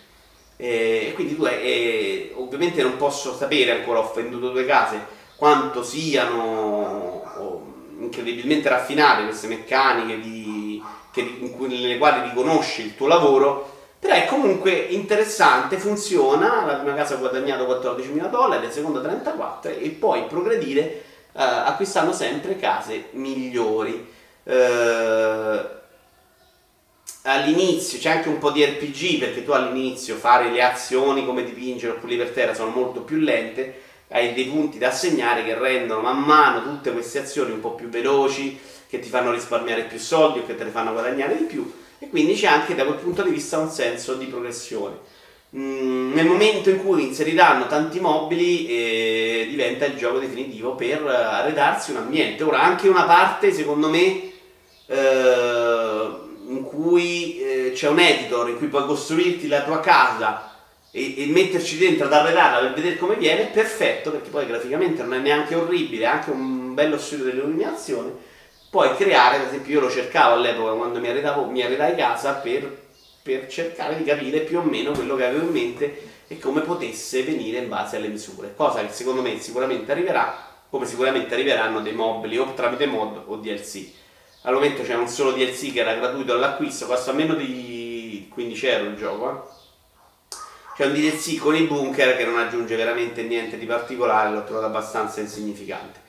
E 0.57 1.13
quindi 1.15 1.35
tu, 1.35 1.47
eh, 1.47 2.33
ovviamente 2.37 2.83
non 2.83 2.99
posso 2.99 3.35
sapere 3.35 3.71
ancora, 3.71 4.01
ho 4.01 4.13
venduto 4.15 4.51
due 4.51 4.67
case, 4.67 5.01
quanto 5.37 5.83
siano 5.83 7.23
incredibilmente 7.99 8.69
raffinate 8.69 9.25
queste 9.25 9.47
meccaniche 9.47 10.21
di, 10.21 10.83
che, 11.11 11.39
cui, 11.57 11.69
nelle 11.69 11.97
quali 11.97 12.29
riconosci 12.29 12.83
il 12.83 12.97
tuo 12.97 13.07
lavoro, 13.07 13.71
però 13.99 14.15
è 14.15 14.27
comunque 14.27 14.73
interessante, 14.73 15.79
funziona, 15.79 16.67
la 16.67 16.75
prima 16.75 16.95
casa 16.95 17.15
ha 17.15 17.19
guadagnato 17.19 17.65
14.000 17.65 18.29
dollari, 18.29 18.67
la 18.67 18.71
seconda 18.71 19.01
34 19.01 19.71
e 19.71 19.89
poi 19.89 20.25
progredire 20.25 20.81
eh, 20.83 21.03
acquistando 21.41 22.13
sempre 22.13 22.57
case 22.57 23.09
migliori. 23.13 24.11
Eh, 24.45 25.67
all'inizio 27.23 27.99
c'è 27.99 28.11
anche 28.11 28.29
un 28.29 28.39
po' 28.39 28.51
di 28.51 28.65
RPG 28.65 29.19
perché 29.19 29.45
tu 29.45 29.53
all'inizio 29.53 30.17
fare 30.17 30.51
le 30.51 30.63
azioni 30.63 31.25
come 31.25 31.45
dipingere 31.45 31.93
o 31.93 31.99
per 32.01 32.31
terra 32.31 32.55
sono 32.55 32.71
molto 32.71 33.03
più 33.03 33.19
lente, 33.19 33.81
hai 34.09 34.35
dei 34.35 34.47
punti 34.47 34.79
da 34.79 34.89
assegnare 34.89 35.45
che 35.45 35.59
rendono 35.59 36.01
man 36.01 36.21
mano 36.21 36.63
tutte 36.63 36.93
queste 36.93 37.21
azioni 37.21 37.53
un 37.53 37.61
po' 37.61 37.75
più 37.75 37.89
veloci, 37.89 38.59
che 38.89 38.99
ti 38.99 39.09
fanno 39.09 39.31
risparmiare 39.31 39.85
più 39.85 39.99
soldi 39.99 40.41
o 40.41 40.47
che 40.47 40.55
te 40.55 40.65
ne 40.65 40.71
fanno 40.71 40.93
guadagnare 40.93 41.37
di 41.37 41.45
più 41.45 41.81
e 42.03 42.09
quindi 42.09 42.35
c'è 42.35 42.49
anche 42.49 42.75
da 42.75 42.85
quel 42.85 42.99
punto 42.99 43.23
di 43.23 43.31
vista 43.31 43.59
un 43.59 43.71
senso 43.71 44.15
di 44.15 44.27
progressione. 44.27 44.97
Mm, 45.55 46.15
nel 46.15 46.27
momento 46.27 46.71
in 46.71 46.83
cui 46.83 47.07
inseriranno 47.07 47.67
tanti 47.67 48.01
mobili 48.01 48.67
eh, 48.69 49.47
diventa 49.51 49.85
il 49.85 49.97
gioco 49.97 50.19
definitivo 50.19 50.75
per 50.75 51.05
arredarsi 51.05 51.91
un 51.91 51.99
ambiente. 51.99 52.43
Ora 52.43 52.63
anche 52.63 52.89
una 52.89 53.05
parte 53.05 53.53
secondo 53.53 53.91
me 53.91 54.33
eh, 54.87 56.11
in 56.49 56.63
cui 56.63 57.39
eh, 57.39 57.73
c'è 57.75 57.89
un 57.89 57.99
editor 57.99 58.49
in 58.49 58.57
cui 58.57 58.69
puoi 58.69 58.87
costruirti 58.87 59.47
la 59.49 59.63
tua 59.63 59.81
casa 59.81 60.57
e, 60.91 61.23
e 61.23 61.27
metterci 61.27 61.77
dentro 61.77 62.07
ad 62.07 62.13
arredarla 62.15 62.69
per 62.69 62.73
vedere 62.75 62.97
come 62.97 63.17
viene, 63.17 63.45
perfetto 63.45 64.11
perché 64.11 64.31
poi 64.31 64.47
graficamente 64.47 65.03
non 65.03 65.15
è 65.15 65.19
neanche 65.19 65.55
orribile, 65.55 66.05
è 66.05 66.09
anche 66.09 66.31
un 66.31 66.73
bello 66.75 66.97
studio 66.99 67.27
dell'illuminazione. 67.27 68.11
Puoi 68.71 68.95
creare, 68.97 69.37
ad 69.37 69.47
esempio, 69.49 69.75
io 69.75 69.81
lo 69.81 69.91
cercavo 69.91 70.35
all'epoca 70.35 70.73
quando 70.73 70.99
mi 70.99 71.09
arredavo, 71.09 71.45
mi 71.45 71.63
arredai 71.63 71.95
casa 71.95 72.33
per, 72.37 72.82
per 73.23 73.47
cercare 73.49 73.97
di 73.97 74.05
capire 74.05 74.41
più 74.41 74.59
o 74.59 74.63
meno 74.63 74.93
quello 74.93 75.17
che 75.17 75.27
avevo 75.27 75.45
in 75.45 75.53
mente 75.53 76.11
e 76.27 76.39
come 76.39 76.63
potesse 76.63 77.23
venire 77.23 77.59
in 77.59 77.69
base 77.69 77.97
alle 77.97 78.09
misure, 78.09 78.55
cosa 78.57 78.85
che 78.85 78.93
secondo 78.93 79.23
me 79.23 79.39
sicuramente 79.39 79.93
arriverà, 79.93 80.51
come 80.69 80.87
sicuramente 80.87 81.35
arriveranno 81.35 81.81
dei 81.81 81.93
mobili 81.93 82.39
o 82.39 82.53
tramite 82.55 82.87
mod 82.87 83.23
o 83.27 83.37
DLC 83.37 84.01
al 84.45 84.55
momento 84.55 84.83
c'è 84.83 84.97
un 84.97 85.07
solo 85.07 85.31
DLC 85.31 85.73
che 85.73 85.81
era 85.81 85.95
gratuito 85.95 86.33
all'acquisto, 86.33 86.87
costa 86.87 87.13
meno 87.13 87.35
di 87.35 88.29
15 88.29 88.67
euro 88.67 88.91
il 88.91 88.97
gioco. 88.97 89.31
Eh. 89.31 90.37
C'è 90.75 90.87
un 90.87 90.95
DLC 90.95 91.39
con 91.39 91.55
i 91.55 91.63
bunker 91.63 92.17
che 92.17 92.25
non 92.25 92.39
aggiunge 92.39 92.75
veramente 92.75 93.23
niente 93.23 93.57
di 93.57 93.67
particolare, 93.67 94.33
l'ho 94.33 94.43
trovato 94.43 94.67
abbastanza 94.67 95.21
insignificante. 95.21 96.01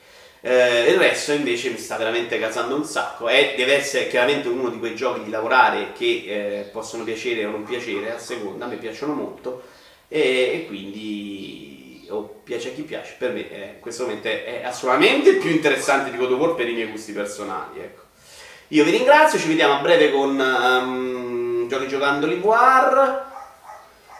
Eh, 0.46 0.90
il 0.90 0.98
resto 0.98 1.32
invece 1.32 1.70
mi 1.70 1.78
sta 1.78 1.96
veramente 1.96 2.38
casando 2.38 2.74
un 2.74 2.84
sacco. 2.84 3.28
È, 3.28 3.54
deve 3.56 3.76
essere 3.76 4.08
chiaramente 4.08 4.48
uno 4.48 4.68
di 4.68 4.78
quei 4.78 4.94
giochi 4.94 5.24
di 5.24 5.30
lavorare 5.30 5.92
che 5.96 6.04
eh, 6.26 6.68
possono 6.70 7.02
piacere 7.02 7.46
o 7.46 7.50
non 7.50 7.64
piacere, 7.64 8.12
a 8.12 8.18
seconda, 8.18 8.66
a 8.66 8.68
me 8.68 8.76
piacciono 8.76 9.14
molto 9.14 9.62
e, 10.06 10.20
e 10.20 10.66
quindi 10.66 12.06
o 12.10 12.40
piace 12.44 12.68
a 12.68 12.72
chi 12.72 12.82
piace. 12.82 13.14
Per 13.16 13.32
me 13.32 13.50
eh, 13.50 13.64
in 13.76 13.80
questo 13.80 14.02
momento 14.02 14.28
è, 14.28 14.60
assolutamente 14.62 15.36
più 15.36 15.48
interessante 15.48 16.10
di 16.10 16.18
God 16.18 16.32
of 16.32 16.38
War 16.38 16.54
per 16.54 16.68
i 16.68 16.74
miei 16.74 16.90
gusti 16.90 17.12
personali. 17.12 17.80
Ecco. 17.80 18.02
Io 18.68 18.84
vi 18.84 18.90
ringrazio, 18.90 19.38
ci 19.38 19.48
vediamo 19.48 19.78
a 19.78 19.80
breve 19.80 20.10
con 20.10 20.38
um, 20.38 21.68
Giochi 21.68 21.88
Giocandoli 21.88 22.38
War. 22.42 23.32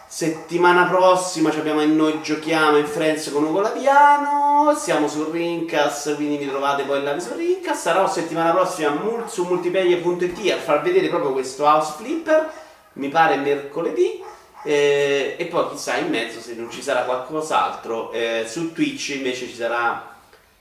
Settimana 0.06 0.84
prossima 0.84 1.50
abbiamo 1.50 1.80
e 1.80 1.86
noi 1.86 2.22
giochiamo 2.22 2.76
in 2.76 2.86
Friends 2.86 3.30
con 3.32 3.44
Ugo 3.44 3.60
Laviano. 3.60 4.74
Siamo 4.76 5.08
su 5.08 5.30
Rincas, 5.30 6.12
quindi 6.14 6.38
mi 6.38 6.48
trovate 6.48 6.84
poi 6.84 7.02
là 7.02 7.18
su 7.18 7.34
Rincas. 7.34 7.80
Sarò 7.80 8.08
settimana 8.08 8.52
prossima 8.52 8.96
su 9.26 9.44
multiplayer.it 9.44 10.52
a 10.52 10.58
far 10.58 10.82
vedere 10.82 11.08
proprio 11.08 11.32
questo 11.32 11.64
house 11.64 11.94
flipper. 11.96 12.48
Mi 12.94 13.08
pare 13.08 13.36
mercoledì. 13.36 14.22
Eh, 14.62 15.34
e 15.36 15.44
poi 15.46 15.68
chissà 15.70 15.96
in 15.96 16.08
mezzo 16.08 16.40
se 16.40 16.54
non 16.54 16.70
ci 16.70 16.80
sarà 16.80 17.02
qualcos'altro. 17.02 18.12
Eh, 18.12 18.44
su 18.46 18.72
Twitch 18.72 19.08
invece 19.16 19.48
ci 19.48 19.54
sarà 19.54 20.12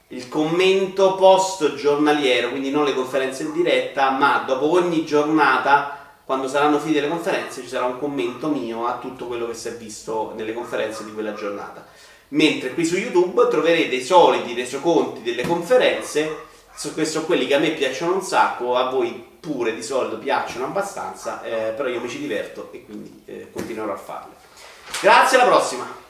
il 0.08 0.28
commento 0.30 1.16
post 1.16 1.76
giornaliero, 1.76 2.50
quindi 2.50 2.70
non 2.70 2.86
le 2.86 2.94
conferenze 2.94 3.44
in 3.44 3.54
diretta, 3.54 4.12
ma 4.12 4.44
dopo 4.46 4.72
ogni 4.72 5.06
giornata, 5.06 6.03
quando 6.26 6.48
saranno 6.48 6.80
finite 6.80 7.02
le 7.02 7.10
conferenze, 7.10 7.62
ci 7.62 7.68
sarà 7.68 7.86
un 7.86 8.00
commento 8.00 8.48
mio 8.48 8.86
a 8.88 8.98
tutto 8.98 9.28
quello 9.28 9.48
che 9.48 9.54
si 9.54 9.68
è 9.68 9.76
visto 9.76 10.34
nelle 10.36 10.54
conferenze 10.54 11.04
di 11.04 11.12
quella 11.12 11.34
giornata. 11.34 11.86
Mentre 12.30 12.74
qui 12.74 12.86
su 12.86 12.98
YouTube 12.98 13.48
troverete 13.50 13.96
i 13.96 14.04
soliti 14.04 14.54
resoconti 14.54 15.22
delle 15.22 15.46
conferenze, 15.46 16.52
questi 16.94 17.14
sono 17.14 17.26
quelli 17.26 17.46
che 17.46 17.56
a 17.56 17.60
me 17.60 17.72
piacciono 17.72 18.16
un 18.16 18.22
sacco, 18.22 18.76
a 18.76 18.90
voi 18.90 19.32
pure 19.40 19.76
di 19.76 19.84
solito 19.84 20.18
piacciono 20.18 20.66
abbastanza, 20.66 21.44
eh, 21.44 21.74
però 21.76 21.90
io 21.90 22.00
mi 22.00 22.10
ci 22.10 22.20
diverto 22.20 22.70
e 22.72 22.86
quindi 22.86 23.24
eh, 23.26 23.50
continuerò 23.52 23.94
a 23.94 23.98
farle. 23.98 24.34
Grazie, 25.02 25.38
alla 25.38 25.50
prossima! 25.50 26.03